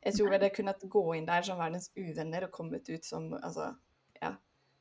Jeg 0.05 0.15
tror 0.15 0.29
vi 0.29 0.37
hadde 0.37 0.53
kunnet 0.55 0.85
gå 0.87 1.03
inn 1.17 1.27
der 1.27 1.43
som 1.43 1.59
verdens 1.59 1.89
uvenner 1.97 2.45
og 2.47 2.53
kommet 2.55 2.87
ut 2.87 3.03
som 3.03 3.33
altså, 3.41 3.73
ja, 4.21 4.31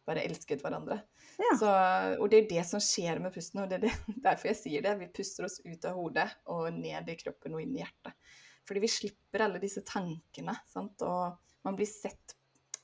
bare 0.06 0.22
elsket 0.28 0.62
hverandre. 0.62 1.00
Ja. 1.40 1.50
Så, 1.58 1.72
og 2.20 2.30
det 2.30 2.42
er 2.42 2.50
det 2.52 2.64
som 2.68 2.82
skjer 2.84 3.18
med 3.24 3.34
pusten, 3.34 3.64
og 3.64 3.72
det 3.72 3.80
er 3.80 3.86
det, 3.88 3.94
derfor 4.28 4.52
jeg 4.52 4.60
sier 4.60 4.86
det. 4.86 4.94
Vi 5.00 5.10
puster 5.18 5.48
oss 5.48 5.58
ut 5.64 5.88
av 5.88 5.98
hodet 5.98 6.28
og 6.52 6.68
ned 6.76 7.10
i 7.10 7.18
kroppen 7.18 7.56
og 7.56 7.64
inn 7.64 7.74
i 7.74 7.82
hjertet. 7.82 8.36
Fordi 8.66 8.82
vi 8.82 8.90
slipper 8.90 9.46
alle 9.46 9.62
disse 9.62 9.82
tankene, 9.86 10.54
sant? 10.70 11.02
og 11.06 11.66
man 11.66 11.78
blir 11.78 11.90
sett 11.90 12.35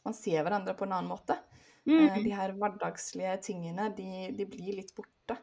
man 0.07 0.17
ser 0.17 0.43
hverandre 0.43 0.75
på 0.79 0.87
en 0.89 0.99
annen 0.99 1.13
måte. 1.13 1.39
Mm. 1.83 2.23
de 2.23 2.31
her 2.31 2.53
hverdagslige 2.55 3.33
tingene, 3.43 3.89
de, 3.97 4.29
de 4.39 4.45
blir 4.47 4.77
litt 4.77 4.93
borte. 4.95 5.35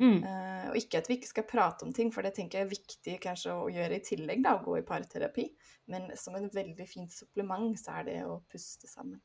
Mm. 0.00 0.22
Uh, 0.22 0.68
og 0.70 0.76
ikke 0.78 1.00
at 1.02 1.08
vi 1.10 1.16
ikke 1.18 1.28
skal 1.28 1.48
prate 1.50 1.84
om 1.84 1.90
ting, 1.92 2.12
for 2.14 2.24
det 2.24 2.32
tenker 2.36 2.60
jeg 2.60 2.68
er 2.68 2.70
viktig 2.70 3.16
kanskje 3.24 3.56
å 3.58 3.66
gjøre 3.74 3.98
i 3.98 4.04
tillegg, 4.06 4.44
da, 4.44 4.54
å 4.56 4.62
gå 4.64 4.78
i 4.78 4.86
parterapi. 4.86 5.48
Men 5.92 6.08
som 6.16 6.38
en 6.38 6.46
veldig 6.54 6.86
fint 6.88 7.12
supplement, 7.12 7.74
så 7.78 7.98
er 7.98 8.06
det 8.06 8.16
å 8.24 8.38
puste 8.48 8.88
sammen. 8.88 9.18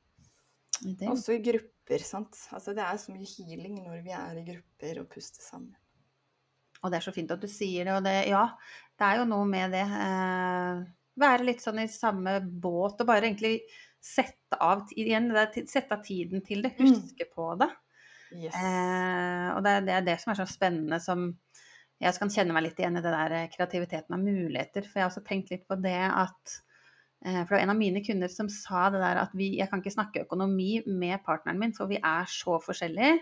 Det. 0.81 1.07
Også 1.07 1.37
i 1.37 1.43
grupper, 1.43 2.03
sant. 2.03 2.35
Altså 2.51 2.73
det 2.75 2.83
er 2.83 2.99
så 2.99 3.13
mye 3.13 3.29
healing 3.29 3.79
når 3.85 4.01
vi 4.03 4.11
er 4.17 4.41
i 4.41 4.45
grupper 4.49 4.99
og 5.05 5.09
puster 5.13 5.45
sammen. 5.45 5.77
Og 6.83 6.91
det 6.91 6.99
er 6.99 7.05
så 7.05 7.13
fint 7.15 7.31
at 7.31 7.41
du 7.41 7.47
sier 7.49 7.87
det, 7.87 7.95
og 7.95 8.03
det, 8.05 8.17
ja, 8.29 8.43
det 8.99 9.07
er 9.07 9.21
jo 9.21 9.29
noe 9.29 9.45
med 9.49 9.71
det. 9.73 9.85
Eh, 9.85 10.81
være 11.23 11.47
litt 11.47 11.63
sånn 11.63 11.79
i 11.81 11.87
samme 11.89 12.37
båt 12.43 12.99
og 12.99 13.07
bare 13.07 13.29
egentlig 13.29 13.61
sette 14.05 14.59
av, 14.61 14.85
igjen, 14.93 15.31
sette 15.65 15.95
av 15.95 16.03
tiden 16.05 16.43
til 16.45 16.61
det, 16.65 16.75
mm. 16.77 16.91
huske 16.91 17.27
på 17.31 17.49
det. 17.61 17.71
Yes. 18.35 18.53
Eh, 18.53 19.47
og 19.55 19.63
det, 19.65 19.79
det, 19.87 19.95
er 19.95 20.05
det 20.05 20.19
som 20.21 20.33
er 20.33 20.39
så 20.41 20.47
spennende 20.49 20.97
som 21.03 21.29
Jeg 22.01 22.17
kan 22.19 22.31
kjenne 22.33 22.51
meg 22.55 22.65
litt 22.65 22.79
igjen 22.81 22.97
i 22.99 23.03
det 23.03 23.11
der 23.13 23.33
eh, 23.37 23.49
kreativiteten 23.53 24.17
av 24.17 24.21
muligheter. 24.21 24.85
For 24.85 24.99
jeg 24.99 25.05
har 25.05 25.13
også 25.13 25.25
tenkt 25.27 25.53
litt 25.53 25.65
på 25.69 25.77
det 25.79 25.97
at 26.09 26.55
eh, 27.25 27.41
For 27.41 27.53
det 27.53 27.57
var 27.57 27.63
en 27.63 27.73
av 27.75 27.81
mine 27.81 28.03
kunder 28.05 28.31
som 28.31 28.51
sa 28.51 28.89
det 28.93 29.01
der 29.01 29.21
at 29.23 29.35
vi, 29.37 29.53
jeg 29.59 29.71
kan 29.71 29.81
ikke 29.81 29.95
snakke 29.95 30.25
økonomi 30.27 30.83
med 30.85 31.23
partneren 31.25 31.61
min, 31.61 31.75
for 31.77 31.89
vi 31.91 32.01
er 32.01 32.29
så 32.29 32.59
forskjellige. 32.61 33.19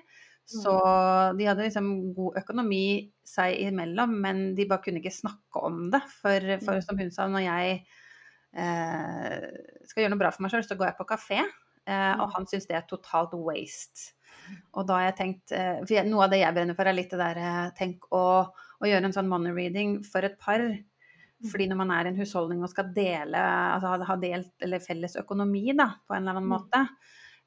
Så 0.49 0.73
mm. 0.73 1.37
de 1.39 1.45
hadde 1.47 1.67
liksom 1.69 1.91
god 2.17 2.41
økonomi 2.41 2.85
seg 3.23 3.61
imellom, 3.69 4.17
men 4.25 4.41
de 4.57 4.65
bare 4.67 4.83
kunne 4.83 4.99
ikke 4.99 5.13
snakke 5.15 5.61
om 5.63 5.85
det. 5.93 6.01
For, 6.19 6.57
for 6.65 6.83
som 6.83 6.99
hun 6.99 7.13
sa, 7.15 7.29
når 7.31 7.45
jeg 7.45 7.77
skal 8.53 10.03
gjøre 10.03 10.11
noe 10.13 10.21
bra 10.21 10.29
for 10.33 10.45
meg 10.45 10.53
sjøl, 10.53 10.65
så 10.67 10.77
går 10.77 10.91
jeg 10.91 10.97
på 10.99 11.07
kafé. 11.09 11.39
Eh, 11.83 12.13
og 12.15 12.29
mm. 12.29 12.33
han 12.37 12.45
syns 12.47 12.67
det 12.69 12.77
er 12.77 12.85
totalt 12.87 13.33
waste. 13.35 14.13
Og 14.75 14.87
da 14.87 14.97
har 14.97 15.05
jeg 15.09 15.17
tenkt 15.19 15.53
eh, 15.55 15.81
For 15.87 16.07
noe 16.07 16.25
av 16.25 16.33
det 16.33 16.41
jeg 16.41 16.55
brenner 16.55 16.77
for, 16.77 16.87
er 16.87 16.95
litt 16.95 17.13
det 17.15 17.29
eh, 17.39 17.67
Tenk 17.77 18.07
å, 18.15 18.23
å, 18.51 18.87
gjøre 18.87 19.09
en 19.09 19.15
sånn 19.15 19.29
money 19.31 19.55
reading 19.55 19.97
for 20.07 20.25
et 20.27 20.37
par. 20.41 20.63
Mm. 20.63 21.49
Fordi 21.51 21.67
når 21.69 21.79
man 21.81 21.91
er 21.95 22.07
i 22.07 22.13
en 22.13 22.21
husholdning 22.21 22.63
og 22.63 22.71
skal 22.71 22.93
dele, 22.95 23.39
altså 23.39 24.07
ha 24.07 24.17
delt 24.19 24.63
eller 24.63 24.83
felles 24.83 25.17
økonomi 25.19 25.65
da, 25.75 25.89
på 26.07 26.15
en 26.15 26.23
eller 26.23 26.37
annen 26.37 26.47
mm. 26.47 26.53
måte, 26.53 26.83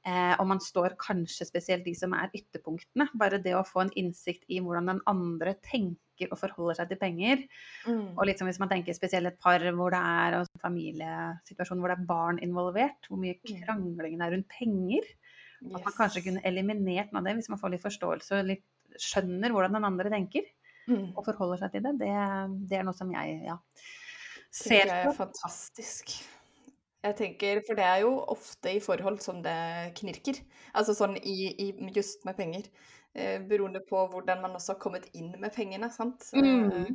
eh, 0.04 0.34
og 0.36 0.50
man 0.52 0.60
står 0.60 0.98
kanskje 1.00 1.48
spesielt 1.48 1.86
de 1.86 1.94
som 1.96 2.12
er 2.16 2.34
ytterpunktene, 2.36 3.08
bare 3.16 3.40
det 3.44 3.56
å 3.56 3.64
få 3.64 3.86
en 3.86 3.94
innsikt 3.96 4.44
i 4.52 4.60
hvordan 4.60 4.92
den 4.92 5.04
andre 5.08 5.56
tenker 5.64 6.02
tenker 6.16 6.32
og 6.32 6.40
forholder 6.40 6.80
seg 6.80 6.90
til 6.90 6.98
penger. 7.00 7.42
Mm. 7.86 8.16
Og 8.16 8.26
litt 8.26 8.38
som 8.38 8.48
hvis 8.48 8.60
man 8.60 8.70
tenker 8.70 8.96
spesielt 8.96 9.28
et 9.28 9.40
par 9.40 9.60
hvor 9.76 9.92
det 9.92 10.00
er 10.00 10.38
en 10.40 10.48
familiesituasjon 10.62 11.80
hvor 11.80 11.92
det 11.92 11.98
er 11.98 12.08
barn 12.08 12.38
involvert, 12.42 13.08
hvor 13.08 13.20
mye 13.20 13.36
mm. 13.36 13.60
kranglingen 13.64 14.22
er 14.22 14.32
rundt 14.32 14.48
penger. 14.48 15.04
Yes. 15.62 15.74
At 15.74 15.84
man 15.84 15.96
kanskje 15.96 16.24
kunne 16.26 16.44
eliminert 16.44 17.12
noe 17.12 17.22
av 17.22 17.28
det 17.28 17.36
hvis 17.38 17.50
man 17.52 17.60
får 17.60 17.74
litt 17.74 17.84
forståelse 17.84 18.40
og 18.40 18.50
litt 18.50 18.64
skjønner 19.00 19.52
hvordan 19.52 19.76
den 19.76 19.88
andre 19.88 20.12
tenker. 20.12 20.48
Mm. 20.86 21.12
Og 21.16 21.24
forholder 21.26 21.64
seg 21.64 21.74
til 21.74 21.86
det. 21.86 21.96
Det, 22.00 22.10
det 22.70 22.78
er 22.78 22.86
noe 22.86 22.96
som 22.96 23.10
jeg 23.12 23.40
ja, 23.48 23.58
ser 24.54 24.86
på. 24.86 24.90
Det 24.92 24.98
er 25.02 25.16
fantastisk. 25.16 26.16
Jeg 27.06 27.14
tenker, 27.14 27.60
For 27.66 27.78
det 27.78 27.86
er 27.86 28.00
jo 28.02 28.12
ofte 28.32 28.72
i 28.74 28.82
forhold 28.82 29.20
som 29.22 29.38
det 29.42 29.56
knirker. 29.98 30.38
Altså 30.74 30.94
sånn 30.96 31.14
i, 31.20 31.52
i 31.62 31.66
just 31.94 32.24
med 32.26 32.38
penger. 32.38 32.66
Eh, 33.16 33.40
beroende 33.48 33.80
på 33.80 34.02
hvordan 34.12 34.42
man 34.42 34.56
også 34.58 34.74
har 34.74 34.80
kommet 34.82 35.08
inn 35.16 35.32
med 35.40 35.54
pengene. 35.54 35.88
sant? 35.92 36.28
Mm. 36.36 36.70
Eh, 36.70 36.90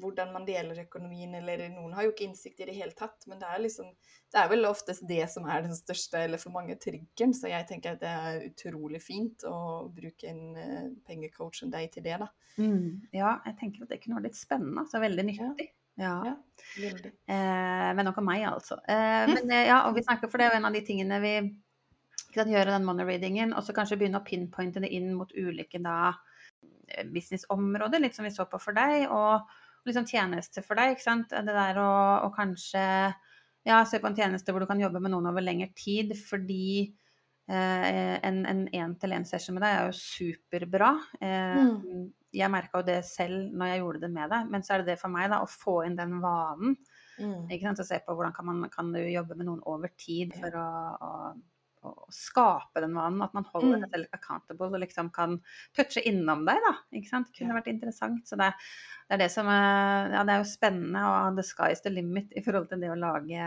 hvordan 0.00 0.32
man 0.32 0.44
deler 0.48 0.78
økonomien, 0.84 1.34
eller 1.36 1.66
noen 1.72 1.92
har 1.96 2.06
jo 2.06 2.12
ikke 2.12 2.24
innsikt 2.26 2.60
i 2.60 2.68
det 2.68 2.76
hele 2.76 2.94
tatt. 2.96 3.26
Men 3.28 3.40
det 3.40 3.48
er 3.48 3.62
liksom, 3.64 3.90
det 4.32 4.40
er 4.40 4.50
vel 4.52 4.68
oftest 4.68 5.04
det 5.08 5.24
som 5.32 5.48
er 5.48 5.64
den 5.66 5.76
største, 5.76 6.24
eller 6.26 6.40
for 6.40 6.54
mange, 6.54 6.78
triggeren. 6.80 7.34
Så 7.36 7.50
jeg 7.52 7.68
tenker 7.68 7.96
at 7.96 8.04
det 8.04 8.12
er 8.12 8.46
utrolig 8.48 9.02
fint 9.04 9.44
å 9.48 9.58
bruke 9.92 10.28
en 10.28 10.56
uh, 10.56 10.88
pengecoach 11.08 11.60
som 11.60 11.72
deg 11.72 11.92
til 11.92 12.06
det, 12.06 12.16
da. 12.24 12.30
Mm. 12.56 13.08
Ja, 13.16 13.36
jeg 13.48 13.58
tenker 13.60 13.84
at 13.84 13.92
det 13.92 14.00
kunne 14.02 14.20
vært 14.20 14.30
litt 14.30 14.40
spennende. 14.40 14.86
Så 14.88 15.00
veldig 15.02 15.26
nyttig. 15.28 15.68
Ja. 16.00 16.14
ja. 16.24 16.36
ja 16.80 16.92
eh, 17.04 17.90
men 17.92 18.08
nok 18.08 18.22
om 18.22 18.28
meg, 18.32 18.46
altså. 18.48 18.80
Eh, 18.88 19.28
men 19.28 19.52
ja, 19.52 19.82
og 19.88 19.96
vi 19.96 20.04
snakker, 20.04 20.32
for 20.32 20.40
det 20.40 20.48
er 20.48 20.56
en 20.60 20.68
av 20.68 20.76
de 20.76 20.84
tingene 20.88 21.20
vi 21.24 21.36
kan 22.34 22.50
gjøre 22.50 22.74
den 22.74 22.86
money 22.86 23.06
readingen, 23.08 23.52
og 23.56 23.64
så 23.66 23.74
kanskje 23.76 23.98
begynne 24.00 24.20
å 24.22 24.26
pinpointe 24.26 24.82
det 24.82 24.92
inn 24.94 25.12
mot 25.16 25.32
ulike 25.32 25.80
da, 25.82 26.14
eh, 26.88 27.04
businessområder, 27.08 28.02
litt 28.02 28.16
som 28.18 28.26
vi 28.28 28.32
så 28.34 28.48
på 28.48 28.60
for 28.62 28.76
deg, 28.76 29.08
og 29.10 29.48
liksom 29.88 30.06
tjenester 30.06 30.64
for 30.64 30.78
deg. 30.78 30.94
ikke 30.94 31.06
sant? 31.06 31.30
Det 31.32 31.54
der 31.56 31.80
å, 31.82 31.92
å 32.26 32.32
kanskje 32.34 32.82
ja, 33.66 33.84
se 33.86 34.00
på 34.02 34.10
en 34.10 34.18
tjeneste 34.18 34.52
hvor 34.52 34.62
du 34.62 34.70
kan 34.70 34.80
jobbe 34.80 35.02
med 35.02 35.14
noen 35.14 35.30
over 35.30 35.44
lengre 35.44 35.70
tid, 35.78 36.14
fordi 36.18 36.90
eh, 37.50 38.16
en 38.22 38.66
én-til-én-session 38.66 39.56
med 39.56 39.64
deg 39.64 39.76
er 39.76 39.86
jo 39.90 40.00
superbra. 40.00 40.96
Eh, 41.20 41.62
mm. 41.68 42.02
Jeg 42.32 42.48
merka 42.48 42.80
jo 42.80 42.88
det 42.88 43.02
selv 43.04 43.52
når 43.52 43.72
jeg 43.72 43.82
gjorde 43.82 44.02
det 44.06 44.12
med 44.14 44.32
deg, 44.32 44.50
men 44.50 44.64
så 44.64 44.74
er 44.74 44.82
det 44.82 44.94
det 44.94 45.00
for 45.02 45.12
meg, 45.12 45.28
da, 45.32 45.42
å 45.44 45.50
få 45.50 45.82
inn 45.86 45.98
den 45.98 46.18
vanen. 46.24 46.76
Mm. 47.20 47.46
Ikke 47.52 47.68
sant? 47.68 47.82
Å 47.84 47.86
se 47.86 48.00
på 48.02 48.16
hvordan 48.16 48.34
kan, 48.34 48.48
man, 48.48 48.68
kan 48.72 48.90
du 48.94 49.00
jobbe 49.02 49.36
med 49.38 49.50
noen 49.50 49.62
over 49.68 49.92
tid 50.00 50.34
for 50.40 50.58
å, 50.58 50.68
å 50.96 51.10
å 51.86 52.08
skape 52.14 52.82
den 52.84 52.96
vanen. 52.96 53.22
At 53.24 53.36
man 53.36 53.46
holder 53.52 53.76
mm. 53.76 53.84
seg 53.84 53.94
selv 53.96 54.16
accountable 54.18 54.70
og 54.70 54.82
liksom 54.82 55.12
kan 55.14 55.38
touche 55.76 56.02
innom 56.08 56.46
deg, 56.48 56.60
da. 56.64 56.74
Ikke 56.98 57.12
sant. 57.12 57.30
Det 57.30 57.42
kunne 57.42 57.58
vært 57.58 57.70
interessant. 57.72 58.24
Så 58.28 58.38
det, 58.40 58.50
det, 59.06 59.16
er 59.18 59.24
det 59.24 59.30
som 59.34 59.48
Ja, 59.52 60.24
det 60.26 60.34
er 60.34 60.42
jo 60.42 60.50
spennende, 60.50 61.06
og 61.08 61.38
the 61.38 61.46
sky 61.46 61.72
is 61.74 61.84
the 61.84 61.92
limit 61.92 62.34
i 62.36 62.44
forhold 62.44 62.70
til 62.72 62.82
det 62.82 62.92
å 62.92 62.98
lage 62.98 63.46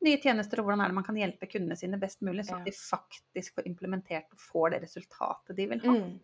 nye 0.00 0.16
tjenester 0.20 0.60
og 0.60 0.68
hvordan 0.68 0.80
er 0.80 0.92
det 0.92 0.96
man 0.96 1.04
kan 1.04 1.18
hjelpe 1.18 1.48
kundene 1.50 1.76
sine 1.76 1.98
best 2.00 2.22
mulig, 2.24 2.46
sånn 2.48 2.62
at 2.62 2.68
de 2.70 2.72
faktisk 2.72 3.58
får 3.58 3.68
implementert 3.68 4.30
og 4.32 4.40
får 4.40 4.74
det 4.74 4.82
resultatet 4.86 5.58
de 5.58 5.66
vil 5.74 5.82
ha. 5.84 5.96
Mm. 5.98 6.14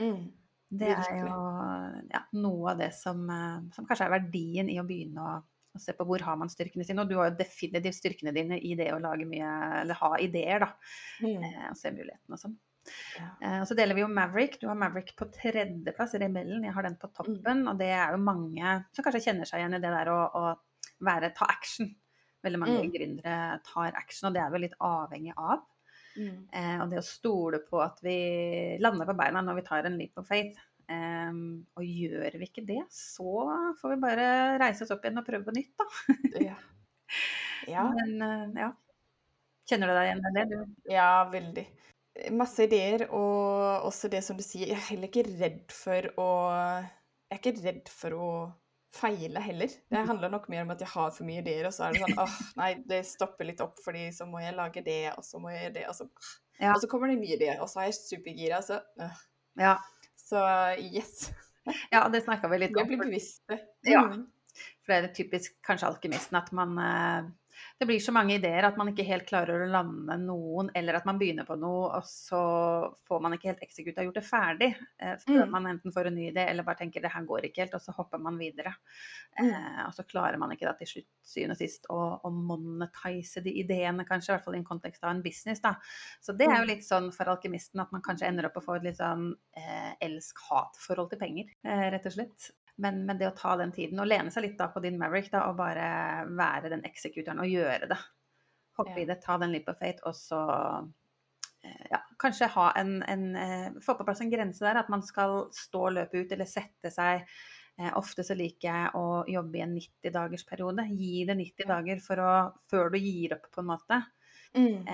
Mm. 0.00 0.22
Det 0.76 0.88
er 0.90 1.18
jo 1.20 1.42
ja, 2.10 2.22
noe 2.40 2.72
av 2.72 2.80
det 2.80 2.90
som, 2.96 3.20
eh, 3.30 3.58
som 3.76 3.86
kanskje 3.86 4.08
er 4.08 4.14
verdien 4.16 4.70
i 4.72 4.80
å 4.82 4.86
begynne 4.88 5.22
å, 5.22 5.36
å 5.76 5.82
se 5.82 5.94
på 5.96 6.06
hvor 6.08 6.22
har 6.26 6.38
man 6.40 6.50
styrkene 6.52 6.86
sine. 6.86 7.02
Og 7.02 7.10
du 7.10 7.16
har 7.18 7.30
jo 7.30 7.38
definitivt 7.40 7.98
styrkene 7.98 8.34
dine 8.36 8.58
i 8.58 8.74
det 8.78 8.90
å 8.94 9.00
lage 9.02 9.28
mye, 9.28 9.50
eller 9.82 10.00
ha 10.00 10.14
ideer, 10.22 10.64
da. 10.64 10.72
Mm. 11.24 11.44
Eh, 11.44 11.66
og 11.70 11.76
se 11.80 11.92
mulighetene 11.94 12.38
og 12.38 12.42
sånn. 12.42 12.56
Ja. 13.18 13.28
Eh, 13.42 13.58
og 13.60 13.66
så 13.66 13.74
deler 13.78 13.98
vi 13.98 14.04
jo 14.04 14.10
Maverick. 14.12 14.60
Du 14.62 14.68
har 14.70 14.78
Maverick 14.78 15.14
på 15.18 15.28
tredjeplass, 15.34 16.14
Rebellen. 16.22 16.64
Jeg 16.64 16.74
har 16.76 16.86
den 16.86 16.98
på 17.00 17.10
toppen. 17.10 17.64
Mm. 17.64 17.70
Og 17.72 17.78
det 17.80 17.92
er 17.94 18.14
jo 18.14 18.22
mange 18.22 18.74
som 18.94 19.06
kanskje 19.06 19.24
kjenner 19.28 19.48
seg 19.48 19.62
igjen 19.62 19.78
i 19.78 19.82
det 19.82 19.94
der 19.96 20.10
å, 20.12 20.20
å 20.26 20.44
være, 21.06 21.32
ta 21.36 21.48
action. 21.50 21.90
Veldig 22.46 22.60
mange 22.62 22.82
Mm. 22.84 22.92
gründere 22.94 23.60
tar 23.66 23.96
action, 23.98 24.28
og 24.28 24.36
det 24.36 24.42
er 24.44 24.52
vi 24.52 24.62
litt 24.62 24.78
avhengig 24.78 25.32
av. 25.36 25.64
Mm. 26.16 26.46
Eh, 26.52 26.76
og 26.80 26.90
det 26.92 27.00
å 27.00 27.04
stole 27.04 27.58
på 27.66 27.80
at 27.82 27.98
vi 28.06 28.78
lander 28.80 29.08
på 29.08 29.16
beina 29.18 29.42
når 29.42 29.58
vi 29.58 29.64
tar 29.66 29.84
en 29.84 29.98
leap 29.98 30.16
of 30.16 30.28
faith. 30.28 30.56
Eh, 30.92 31.38
og 31.76 31.84
gjør 31.84 32.36
vi 32.38 32.46
ikke 32.48 32.66
det, 32.66 32.80
så 32.94 33.46
får 33.80 33.94
vi 33.94 34.00
bare 34.04 34.26
reise 34.62 34.86
oss 34.86 34.92
opp 34.94 35.04
igjen 35.06 35.18
og 35.22 35.26
prøve 35.26 35.48
på 35.48 35.56
nytt, 35.56 35.72
da. 35.80 35.86
Ja. 36.50 36.58
ja. 37.74 37.86
Men 37.96 38.14
eh, 38.22 38.60
ja. 38.66 38.72
Kjenner 39.66 39.90
du 39.90 39.96
deg 39.98 40.08
igjen 40.08 40.22
i 40.22 40.34
det? 40.36 40.44
Du? 40.52 40.76
Ja, 40.94 41.08
veldig. 41.32 41.64
Masse 42.32 42.64
ideer, 42.64 43.08
og 43.12 43.88
også 43.88 44.08
det 44.12 44.22
som 44.24 44.38
du 44.38 44.44
sier, 44.46 44.70
jeg 44.70 44.78
er 44.78 44.86
heller 44.92 45.10
ikke 45.10 45.26
redd 45.36 45.74
for 45.74 46.06
å 46.22 46.28
Jeg 47.26 47.34
er 47.34 47.40
ikke 47.42 47.64
redd 47.64 47.90
for 47.90 48.14
å 48.14 48.28
feile 48.96 49.42
heller. 49.42 49.72
Det 49.90 50.04
handler 50.10 50.32
nok 50.32 50.46
mer 50.52 50.62
om 50.64 50.72
at 50.72 50.80
jeg 50.84 50.92
har 50.94 51.10
for 51.12 51.26
mye 51.28 51.42
ideer, 51.42 51.66
og 51.68 51.74
så 51.74 51.88
er 51.88 51.96
det 51.96 52.04
sånn 52.06 52.18
åh, 52.24 52.36
nei, 52.62 52.70
det 52.88 53.02
stopper 53.10 53.50
litt 53.50 53.62
opp, 53.64 53.74
fordi 53.84 54.06
så 54.14 54.28
må 54.30 54.40
jeg 54.44 54.56
lage 54.56 54.84
det, 54.86 55.02
og 55.16 55.26
så 55.26 55.42
må 55.42 55.52
jeg 55.52 55.66
gjøre 55.66 55.78
det, 55.80 55.86
og 55.90 55.98
så, 55.98 56.08
Ja. 56.62 56.72
og 56.72 56.80
så 56.80 56.88
kommer 56.88 57.10
det 57.12 57.18
nye 57.20 57.34
ideer, 57.36 57.58
og 57.60 57.68
så 57.68 57.82
er 57.82 57.90
jeg 57.90 57.98
supergira, 57.98 58.62
så 58.64 58.80
øh. 59.02 59.24
Ja. 59.60 59.74
Så 60.26 60.40
yes. 60.82 61.30
ja, 61.94 62.06
det 62.12 62.24
snakka 62.24 62.50
vi 62.50 62.58
litt 62.64 62.74
Jeg 62.74 62.82
Det 62.82 62.90
blir 62.90 63.04
bevisst. 63.04 63.44
Ja. 63.86 64.02
Mm. 64.10 64.26
For 64.86 64.94
det 64.94 65.10
er 65.10 65.14
typisk 65.14 65.56
kanskje 65.66 65.90
alkymisten 65.90 66.38
at 66.38 66.52
man 66.56 66.78
eh, 66.80 67.28
Det 67.78 67.84
blir 67.84 68.00
så 68.00 68.12
mange 68.14 68.38
ideer 68.38 68.64
at 68.64 68.76
man 68.80 68.88
ikke 68.88 69.04
helt 69.04 69.26
klarer 69.28 69.60
å 69.60 69.68
lande 69.68 70.14
noen, 70.22 70.70
eller 70.74 70.96
at 70.96 71.04
man 71.04 71.18
begynner 71.20 71.44
på 71.44 71.58
noe, 71.60 71.90
og 71.98 72.06
så 72.08 72.38
får 73.04 73.20
man 73.20 73.34
ikke 73.36 73.50
helt 73.50 73.64
og 73.98 74.06
gjort 74.06 74.16
det 74.16 74.22
ferdig 74.24 74.70
eh, 74.98 75.16
før 75.20 75.42
Mm. 75.44 75.50
man 75.52 75.66
enten 75.66 75.92
får 75.92 76.06
en 76.08 76.14
ny 76.16 76.30
idé 76.30 76.46
eller 76.48 76.64
bare 76.64 76.78
tenker 76.80 77.02
det 77.04 77.10
her 77.12 77.26
går 77.28 77.44
ikke 77.50 77.66
helt, 77.66 77.74
og 77.76 77.82
så 77.84 77.92
hopper 77.92 78.18
man 78.18 78.38
videre. 78.40 78.72
Mm. 79.38 79.50
Eh, 79.52 79.82
og 79.86 79.92
så 79.92 80.06
klarer 80.08 80.38
man 80.40 80.52
ikke 80.56 80.64
da 80.64 80.72
til 80.78 80.86
slutt, 80.94 81.08
syvende 81.22 81.52
og 81.52 81.60
sist, 81.60 81.84
å, 81.92 82.00
å 82.24 82.30
monetize 82.32 83.42
de 83.44 83.52
ideene, 83.60 84.06
kanskje, 84.08 84.32
i 84.32 84.36
hvert 84.38 84.44
fall 84.48 84.56
i 84.56 84.62
en 84.62 84.64
kontekst 84.72 85.04
av 85.04 85.10
en 85.12 85.22
business. 85.22 85.60
da. 85.60 85.74
Så 86.24 86.32
det 86.32 86.46
er 86.48 86.56
jo 86.56 86.64
Mm. 86.64 86.68
litt 86.72 86.84
sånn 86.88 87.12
for 87.12 87.28
alkymisten 87.28 87.80
at 87.84 87.92
man 87.92 88.00
kanskje 88.02 88.26
ender 88.30 88.46
opp 88.48 88.56
å 88.56 88.64
få 88.64 88.76
et 88.76 88.84
litt 88.88 88.96
sånn 88.96 89.34
eh, 89.56 89.92
elsk-hat-forhold 90.00 91.10
til 91.10 91.18
penger, 91.18 91.52
eh, 91.64 91.90
rett 91.92 92.06
og 92.06 92.12
slett. 92.12 92.50
Men, 92.82 93.06
men 93.08 93.16
det 93.16 93.30
å 93.30 93.36
ta 93.36 93.54
den 93.56 93.72
tiden 93.72 94.00
og 94.02 94.08
lene 94.10 94.32
seg 94.32 94.44
litt 94.44 94.58
da 94.58 94.68
på 94.72 94.82
din 94.84 94.98
Maverick 95.00 95.30
da, 95.32 95.46
og 95.48 95.56
bare 95.56 95.88
være 96.28 96.70
den 96.74 96.84
executeren 96.84 97.40
og 97.40 97.48
gjøre 97.48 97.88
det. 97.88 97.98
Hoppe 98.76 98.98
Ja. 98.98 99.02
i 99.02 99.08
det, 99.08 99.22
ta 99.22 99.38
den 99.40 99.54
leap 99.54 99.70
of 99.72 99.78
fate, 99.80 100.04
og 100.04 100.12
så 100.12 100.40
eh, 101.64 101.86
ja, 101.90 102.02
kanskje 102.20 102.50
ha 102.52 102.66
en, 102.76 102.98
en 103.08 103.22
eh, 103.40 103.78
Få 103.80 103.94
på 103.96 104.04
plass 104.04 104.20
en 104.20 104.32
grense 104.32 104.60
der, 104.60 104.76
at 104.82 104.90
man 104.92 105.04
skal 105.06 105.46
stå 105.56 105.88
løpet 105.96 106.26
ut 106.26 106.34
eller 106.36 106.50
sette 106.50 106.92
seg 106.92 107.22
eh, 107.24 107.92
Ofte 107.96 108.24
så 108.28 108.36
liker 108.36 108.68
jeg 108.68 108.92
å 109.00 109.06
jobbe 109.32 109.56
i 109.56 109.64
en 109.64 109.72
90-dagersperiode. 109.78 110.84
Gi 110.92 111.24
det 111.28 111.38
90 111.40 111.72
dager 111.72 112.04
å, 112.20 112.34
før 112.68 112.92
du 112.92 112.98
gir 113.00 113.38
opp, 113.38 113.48
på 113.52 113.64
en 113.64 113.70
måte. 113.72 114.02
Mm. 114.56 114.86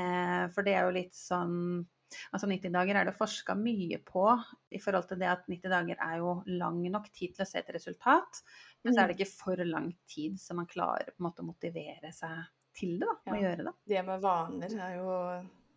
For 0.50 0.66
det 0.66 0.72
er 0.74 0.88
jo 0.88 0.94
litt 0.96 1.14
sånn 1.14 1.84
Altså 2.32 2.46
90 2.50 2.72
dager 2.74 2.98
er 3.00 3.04
det 3.08 3.16
forska 3.16 3.54
mye 3.58 3.98
på 4.06 4.26
i 4.72 4.80
forhold 4.82 5.08
til 5.08 5.18
det 5.22 5.30
at 5.32 5.46
90 5.48 5.70
dager 5.72 5.96
er 6.00 6.18
jo 6.22 6.34
lang 6.46 6.82
nok 6.90 7.10
tid 7.12 7.34
til 7.36 7.44
å 7.44 7.48
se 7.48 7.58
et 7.62 7.72
resultat. 7.74 8.42
Men 8.84 8.94
så 8.94 9.02
er 9.04 9.08
det 9.12 9.18
ikke 9.20 9.32
for 9.44 9.64
lang 9.64 9.92
tid 10.10 10.38
så 10.42 10.54
man 10.58 10.66
klarer 10.66 11.12
på 11.12 11.20
en 11.22 11.28
måte 11.28 11.42
å 11.44 11.48
motivere 11.48 12.12
seg 12.12 12.42
til 12.74 12.98
det, 13.00 13.06
da. 13.08 13.32
Å 13.34 13.40
gjøre 13.42 13.66
det. 13.68 13.74
Det 13.92 14.04
med 14.06 14.22
vaner 14.24 14.78
er 14.80 14.94
jo 14.96 15.10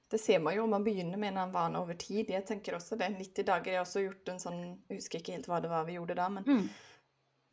Det 0.08 0.20
ser 0.22 0.40
man 0.40 0.54
jo 0.56 0.64
om 0.64 0.70
man 0.70 0.84
begynner 0.86 1.18
med 1.18 1.32
en 1.34 1.38
annen 1.42 1.54
vane 1.54 1.80
over 1.82 1.98
tid. 2.00 2.30
Jeg 2.30 2.46
tenker 2.46 2.76
også 2.78 2.96
det. 2.96 3.10
90 3.18 3.44
dager. 3.44 3.72
Jeg 3.72 3.80
har 3.80 3.86
også 3.88 4.04
gjort 4.06 4.30
en 4.30 4.40
sånn 4.40 4.60
Jeg 4.88 5.00
husker 5.02 5.20
ikke 5.20 5.34
helt 5.34 5.48
hva 5.50 5.58
det 5.62 5.72
var 5.72 5.86
vi 5.88 5.98
gjorde 5.98 6.16
da, 6.16 6.30
men, 6.30 6.44
Mm. 6.46 6.70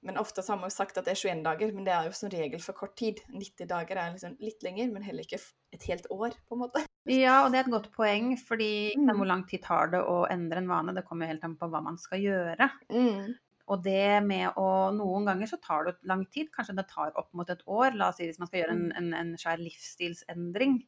men 0.04 0.18
ofte 0.18 0.44
har 0.46 0.56
man 0.60 0.68
jo 0.70 0.74
sagt 0.76 0.98
at 0.98 1.04
det 1.06 1.12
er 1.16 1.22
21 1.22 1.42
dager, 1.44 1.72
men 1.72 1.84
det 1.84 1.92
er 1.94 2.04
jo 2.06 2.12
som 2.12 2.28
regel 2.30 2.60
for 2.60 2.72
kort 2.74 2.94
tid. 2.96 3.20
90 3.32 3.66
dager 3.66 3.96
er 3.96 4.12
liksom 4.12 4.36
litt 4.38 4.62
lenger, 4.62 4.92
men 4.92 5.02
heller 5.02 5.24
ikke 5.24 5.40
et 5.72 5.82
helt 5.88 6.06
år, 6.10 6.36
på 6.48 6.54
en 6.54 6.62
måte. 6.66 6.84
Ja, 7.10 7.40
og 7.44 7.50
det 7.50 7.58
er 7.58 7.64
et 7.66 7.72
godt 7.72 7.88
poeng, 7.96 8.36
fordi 8.38 8.94
Mm. 8.96 9.16
hvor 9.16 9.26
lang 9.26 9.46
tid 9.48 9.62
tar 9.62 9.88
det 9.90 10.00
å 10.00 10.26
endre 10.30 10.58
en 10.58 10.68
vane? 10.68 10.94
Det 10.94 11.04
kommer 11.04 11.26
helt 11.26 11.42
an 11.44 11.56
på 11.56 11.68
hva 11.68 11.82
man 11.82 11.96
skal 11.98 12.20
gjøre. 12.20 12.70
Mm. 12.90 13.34
Og 13.68 13.82
det 13.82 14.22
med 14.24 14.54
å 14.56 14.92
Noen 14.94 15.24
ganger 15.26 15.46
så 15.46 15.60
tar 15.60 15.84
det 15.84 15.96
lang 16.04 16.24
tid, 16.26 16.50
kanskje 16.52 16.76
det 16.76 16.88
tar 16.88 17.12
opp 17.16 17.32
mot 17.32 17.48
et 17.50 17.62
år. 17.66 17.94
La 17.96 18.08
oss 18.10 18.16
si 18.16 18.26
hvis 18.26 18.38
man 18.38 18.46
skal 18.48 18.62
gjøre 18.62 18.70
en, 18.76 18.92
en, 18.96 19.14
en 19.14 19.36
svær 19.36 19.58
livsstilsendring. 19.58 20.82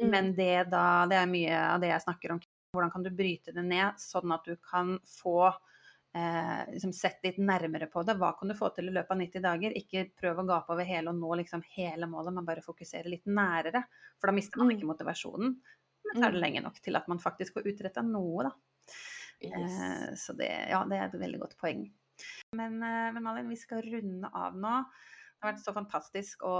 Mm. 0.00 0.10
Men 0.10 0.34
det 0.34 0.70
da 0.70 1.06
Det 1.06 1.16
er 1.16 1.26
mye 1.26 1.54
av 1.74 1.80
det 1.80 1.90
jeg 1.90 2.02
snakker 2.02 2.32
om. 2.32 2.40
Hvordan 2.74 2.90
kan 2.90 3.02
du 3.04 3.10
bryte 3.10 3.54
det 3.54 3.62
ned 3.64 3.94
sånn 4.02 4.32
at 4.34 4.44
du 4.44 4.56
kan 4.56 4.98
få 5.06 5.52
eh, 6.14 6.62
liksom 6.72 6.92
sett 6.94 7.20
litt 7.26 7.38
nærmere 7.42 7.88
på 7.90 8.04
det. 8.06 8.16
Hva 8.20 8.32
kan 8.38 8.48
du 8.48 8.54
få 8.54 8.70
til 8.74 8.88
i 8.88 8.94
løpet 8.94 9.10
av 9.10 9.18
90 9.20 9.42
dager? 9.44 9.74
Ikke 9.78 10.04
prøv 10.20 10.42
å 10.42 10.46
gape 10.48 10.72
over 10.74 10.86
hele 10.88 11.10
og 11.12 11.18
nå 11.18 11.36
liksom 11.42 11.64
hele 11.74 12.06
målet, 12.10 12.34
men 12.36 12.46
bare 12.48 12.62
fokusere 12.64 13.10
litt 13.10 13.26
nærere. 13.26 13.84
For 14.20 14.30
da 14.30 14.36
mister 14.36 14.58
man 14.58 14.68
Mm. 14.70 14.76
ikke 14.78 14.90
motivasjonen. 14.92 15.56
Men 16.04 16.22
så 16.22 16.26
er 16.28 16.32
det 16.32 16.40
lenge 16.40 16.62
nok 16.62 16.80
til 16.84 16.96
at 16.96 17.08
man 17.08 17.18
faktisk 17.18 17.54
får 17.54 17.66
utretta 17.72 18.02
noe, 18.04 18.44
da. 18.44 18.52
Yes. 19.42 19.80
Eh, 19.80 20.14
Så 20.14 20.36
det, 20.36 20.50
ja, 20.70 20.84
det 20.84 20.98
er 20.98 21.04
et 21.06 21.20
veldig 21.20 21.40
godt 21.40 21.56
poeng. 21.58 21.90
Men, 22.54 22.82
eh, 22.82 23.10
men 23.12 23.22
Malin, 23.22 23.48
vi 23.48 23.56
skal 23.56 23.82
runde 23.82 24.30
av 24.32 24.54
nå. 24.54 24.84
Har 25.44 25.52
vært 25.52 25.60
så 25.60 25.74
fantastisk 25.76 26.44
å 26.48 26.54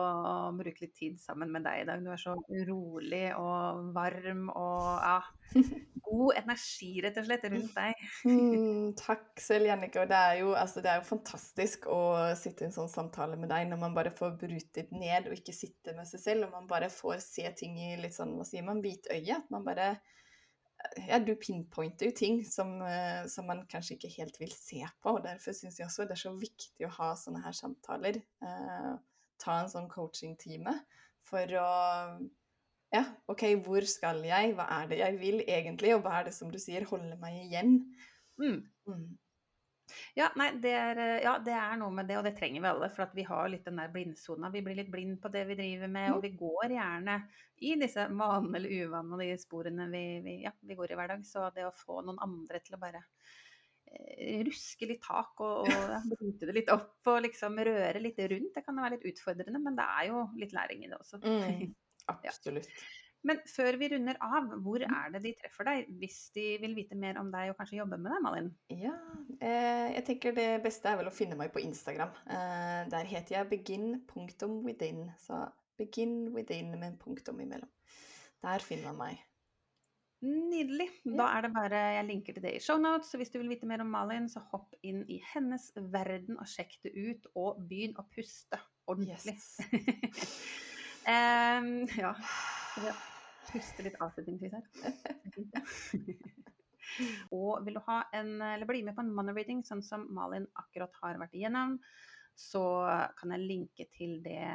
bruke 0.52 0.82
litt 0.84 0.92
tid 0.98 1.14
sammen 1.16 1.48
med 1.48 1.64
deg 1.64 1.80
i 1.80 1.84
dag. 1.88 2.02
Du 2.04 2.10
er 2.12 2.20
så 2.20 2.34
rolig 2.68 3.30
og 3.32 3.86
varm 3.96 4.50
og 4.52 4.82
ja, 5.00 5.62
god 6.04 6.36
energi, 6.42 6.90
rett 7.00 7.16
og 7.16 7.24
slett, 7.24 7.46
rundt 7.48 7.78
deg. 7.78 8.02
Mm, 8.28 8.90
takk 9.00 9.40
selv, 9.40 9.70
Jannicke. 9.70 10.04
Det 10.10 10.20
altså, 10.50 10.82
det 10.84 10.92
er 10.92 11.00
jo 11.00 11.08
fantastisk 11.08 11.88
å 11.88 12.02
sitte 12.36 12.66
i 12.66 12.68
en 12.68 12.76
sånn 12.76 12.92
samtale 12.92 13.40
med 13.40 13.48
deg 13.54 13.70
når 13.70 13.80
man 13.86 13.96
bare 13.96 14.12
får 14.12 14.36
brutet 14.44 14.92
ned 14.92 15.30
og 15.30 15.38
ikke 15.38 15.56
sitte 15.56 15.96
med 15.96 16.04
seg 16.10 16.20
selv, 16.26 16.50
og 16.50 16.58
man 16.58 16.68
bare 16.68 16.92
får 16.92 17.24
se 17.24 17.48
ting 17.56 17.80
i 17.80 17.94
litt 18.02 18.18
sånn, 18.20 18.36
hva 18.36 18.44
sier 18.44 18.68
man, 18.68 18.84
hvitøye. 18.84 19.40
At 19.40 19.48
man 19.54 19.64
bare 19.64 19.94
Ja, 21.08 21.18
du 21.18 21.32
pinpointer 21.40 22.10
jo 22.10 22.14
ting 22.16 22.42
som, 22.46 22.76
eh, 22.82 23.24
som 23.30 23.46
man 23.48 23.64
kanskje 23.70 23.96
ikke 23.96 24.12
helt 24.18 24.38
vil 24.40 24.52
se 24.52 24.82
på. 25.02 25.16
og 25.16 25.24
Derfor 25.24 25.56
syns 25.56 25.78
jeg 25.80 25.88
også 25.88 26.06
det 26.08 26.16
er 26.16 26.22
så 26.26 26.32
viktig 26.36 26.86
å 26.86 26.92
ha 26.98 27.10
sånne 27.18 27.42
her 27.44 27.56
samtaler. 27.56 28.20
Eh, 28.44 28.94
ta 29.40 29.58
en 29.60 29.70
sånn 29.72 29.90
coaching-time 29.92 30.76
for 31.24 31.56
å 31.60 31.68
ja, 32.94 33.02
OK, 33.26 33.42
hvor 33.64 33.82
skal 33.90 34.20
jeg? 34.22 34.52
Hva 34.54 34.68
er 34.76 34.90
det 34.90 35.00
jeg 35.00 35.18
vil 35.18 35.40
egentlig? 35.42 35.94
Og 35.96 36.04
hva 36.04 36.20
er 36.20 36.28
det 36.28 36.34
som 36.36 36.50
du 36.52 36.60
sier 36.62 36.86
holder 36.86 37.18
meg 37.18 37.40
igjen? 37.48 37.78
Mm. 38.38 38.60
Mm. 38.86 39.08
Ja, 40.16 40.30
nei, 40.38 40.48
det 40.62 40.72
er, 40.72 41.00
eh, 41.02 41.22
ja, 41.24 41.34
det 41.44 41.54
er 41.54 41.76
noe 41.80 41.92
med 41.94 42.08
det, 42.08 42.16
og 42.18 42.24
det 42.26 42.34
trenger 42.38 42.62
vi 42.62 42.70
alle. 42.70 42.88
For 42.92 43.04
at 43.06 43.14
vi 43.16 43.26
har 43.28 43.48
litt 43.52 43.66
den 43.68 43.80
der 43.80 43.92
blindsona. 43.92 44.50
Vi 44.54 44.62
blir 44.64 44.78
litt 44.78 44.90
blind 44.92 45.20
på 45.22 45.30
det 45.34 45.44
vi 45.50 45.58
driver 45.58 45.90
med, 45.92 46.12
og 46.14 46.22
vi 46.24 46.32
går 46.38 46.76
gjerne 46.76 47.18
i 47.64 47.74
disse 47.80 48.08
vanene 48.10 48.58
eller 48.58 48.74
uvanene 48.84 49.16
og 49.16 49.22
de 49.22 49.30
sporene 49.40 49.88
vi, 49.92 50.04
vi, 50.24 50.36
ja, 50.44 50.52
vi 50.60 50.78
går 50.78 50.92
i 50.92 50.98
hver 51.00 51.14
dag. 51.14 51.24
Så 51.28 51.48
det 51.56 51.66
å 51.68 51.74
få 51.76 52.00
noen 52.02 52.20
andre 52.24 52.62
til 52.64 52.78
å 52.78 52.82
bare 52.82 53.04
eh, 53.04 54.42
ruske 54.48 54.88
litt 54.90 55.04
tak 55.04 55.44
og, 55.44 55.70
og 55.70 56.10
bryte 56.14 56.50
det 56.50 56.58
litt 56.58 56.74
opp 56.74 57.12
og 57.12 57.22
liksom 57.28 57.60
røre 57.70 58.02
litt 58.02 58.20
rundt, 58.24 58.52
det 58.56 58.64
kan 58.66 58.80
være 58.80 58.96
litt 58.96 59.08
utfordrende, 59.12 59.62
men 59.62 59.78
det 59.78 59.88
er 60.00 60.12
jo 60.12 60.26
litt 60.40 60.56
læring 60.56 60.86
i 60.86 60.92
det 60.92 61.00
også. 61.00 61.22
Mm. 61.24 61.74
Absolutt. 62.14 62.70
Men 63.24 63.40
før 63.48 63.78
vi 63.80 63.88
runder 63.94 64.18
av, 64.20 64.50
hvor 64.64 64.82
er 64.84 65.12
det 65.14 65.22
de 65.24 65.32
treffer 65.40 65.68
deg 65.68 65.92
hvis 66.00 66.18
de 66.36 66.46
vil 66.60 66.74
vite 66.76 66.96
mer 67.00 67.16
om 67.20 67.30
deg 67.32 67.52
og 67.52 67.58
kanskje 67.60 67.78
jobbe 67.78 67.96
med 67.96 68.12
deg, 68.12 68.24
Malin? 68.24 68.50
Ja, 68.68 68.94
eh, 69.38 69.94
jeg 69.96 70.04
tenker 70.10 70.36
det 70.36 70.48
beste 70.64 70.90
er 70.90 70.98
vel 71.00 71.08
å 71.08 71.14
finne 71.14 71.38
meg 71.40 71.52
på 71.54 71.62
Instagram. 71.64 72.12
Eh, 72.28 72.80
der 72.92 73.08
heter 73.08 73.38
jeg 73.38 73.50
begin.within. 73.52 75.06
Så 75.24 75.40
begin 75.80 76.34
within 76.34 76.74
med 76.74 76.90
en 76.90 76.98
punktum 77.00 77.40
imellom. 77.40 77.70
Der 78.44 78.64
finner 78.64 78.92
man 78.92 79.00
meg. 79.06 79.22
Nydelig. 80.24 80.88
Da 81.04 81.26
er 81.36 81.44
det 81.44 81.50
bare 81.52 81.80
Jeg 81.98 82.04
linker 82.08 82.36
til 82.36 82.44
det 82.44 82.54
i 82.56 82.60
shownotes. 82.64 83.10
Så 83.12 83.20
hvis 83.20 83.32
du 83.32 83.38
vil 83.40 83.50
vite 83.52 83.68
mer 83.68 83.80
om 83.84 83.90
Malin, 83.92 84.28
så 84.28 84.44
hopp 84.52 84.76
inn 84.84 85.02
i 85.08 85.18
hennes 85.32 85.70
verden 85.92 86.36
og 86.36 86.48
sjekk 86.48 86.76
det 86.84 86.92
ut. 86.92 87.32
Og 87.40 87.64
begynn 87.68 87.96
å 88.00 88.06
puste 88.12 88.60
ordentlig. 88.88 89.32
Yes. 89.32 89.56
Ja. 91.04 92.14
ja. 92.86 92.94
Puste 93.50 93.86
litt 93.86 94.00
avslutningsvis 94.02 94.56
her. 94.56 94.64
og 97.38 97.64
vil 97.66 97.78
du 97.78 97.82
ha 97.86 98.00
en, 98.16 98.36
eller 98.42 98.68
bli 98.68 98.82
med 98.86 98.96
på 98.96 99.04
en 99.04 99.12
money 99.14 99.36
reading, 99.36 99.62
sånn 99.66 99.82
som 99.84 100.06
Malin 100.14 100.46
akkurat 100.60 100.94
har 101.02 101.20
vært 101.22 101.36
igjennom, 101.38 101.78
så 102.34 102.64
kan 103.18 103.34
jeg 103.34 103.46
linke 103.46 103.86
til 103.94 104.16
det 104.24 104.46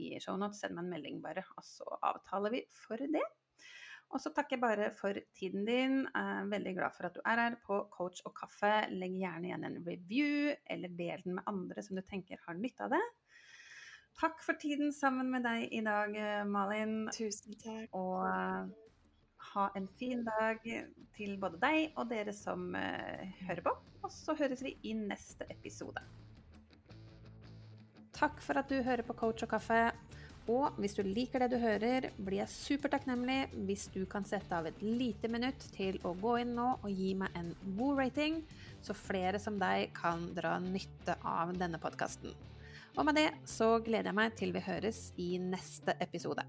i 0.00 0.14
shownotes. 0.22 0.62
Send 0.62 0.76
meg 0.76 0.86
en 0.86 0.94
melding, 0.94 1.18
bare, 1.24 1.44
og 1.56 1.66
så 1.66 1.98
avtaler 2.00 2.54
vi 2.54 2.62
for 2.72 3.00
det. 3.00 3.24
Og 4.14 4.22
så 4.22 4.30
takker 4.30 4.54
jeg 4.54 4.62
bare 4.62 4.90
for 4.94 5.18
tiden 5.36 5.66
din. 5.66 5.96
Jeg 6.06 6.34
er 6.38 6.50
veldig 6.50 6.72
glad 6.78 6.94
for 6.94 7.08
at 7.08 7.16
du 7.16 7.20
er 7.26 7.42
her 7.42 7.56
på 7.66 7.80
Coach 7.92 8.22
og 8.28 8.36
kaffe. 8.38 8.72
Legg 8.94 9.16
gjerne 9.18 9.50
igjen 9.50 9.66
en 9.66 9.80
review, 9.86 10.52
eller 10.70 10.94
del 10.94 11.24
den 11.24 11.40
med 11.40 11.48
andre 11.50 11.82
som 11.82 11.98
du 11.98 12.04
tenker 12.06 12.40
har 12.46 12.58
nytte 12.58 12.86
av 12.86 12.94
det. 12.94 13.02
Takk 14.16 14.40
for 14.40 14.56
tiden 14.56 14.94
sammen 14.96 15.28
med 15.28 15.44
deg 15.44 15.72
i 15.76 15.82
dag, 15.84 16.14
Malin. 16.48 17.04
Tusen 17.12 17.56
takk. 17.60 17.90
Og 17.92 18.22
eh, 18.24 18.70
ha 19.52 19.66
en 19.76 19.88
fin 20.00 20.22
dag 20.24 20.62
til 21.16 21.36
både 21.40 21.60
deg 21.60 21.98
og 22.00 22.08
dere 22.10 22.32
som 22.36 22.70
uh, 22.72 23.26
hører 23.44 23.60
på. 23.66 23.74
Og 24.04 24.12
så 24.12 24.36
høres 24.38 24.62
vi 24.64 24.72
i 24.88 24.94
neste 24.96 25.44
episode. 25.52 26.00
Takk 28.16 28.40
for 28.40 28.56
at 28.56 28.72
du 28.72 28.80
hører 28.80 29.04
på 29.04 29.16
Coach 29.20 29.44
og 29.44 29.52
kaffe. 29.52 29.80
Og 30.48 30.76
hvis 30.78 30.94
du 30.94 31.02
liker 31.02 31.42
det 31.42 31.50
du 31.52 31.58
hører, 31.58 32.08
blir 32.16 32.38
jeg 32.38 32.52
supertakknemlig 32.54 33.40
hvis 33.66 33.88
du 33.92 34.04
kan 34.08 34.24
sette 34.24 34.54
av 34.54 34.68
et 34.70 34.80
lite 34.80 35.28
minutt 35.28 35.68
til 35.74 35.98
å 36.06 36.14
gå 36.16 36.36
inn 36.44 36.54
nå 36.56 36.68
og 36.78 36.88
gi 36.88 37.12
meg 37.18 37.34
en 37.36 37.50
god 37.76 38.04
rating, 38.04 38.44
så 38.80 38.94
flere 38.94 39.42
som 39.42 39.58
deg 39.58 39.90
kan 39.96 40.28
dra 40.38 40.56
nytte 40.62 41.18
av 41.26 41.52
denne 41.58 41.82
podkasten. 41.82 42.30
Og 42.96 43.04
med 43.04 43.18
det 43.18 43.28
så 43.44 43.74
gleder 43.84 44.08
jeg 44.08 44.16
meg 44.16 44.36
til 44.38 44.54
vi 44.56 44.62
høres 44.64 45.10
i 45.20 45.36
neste 45.40 45.92
episode. 46.00 46.46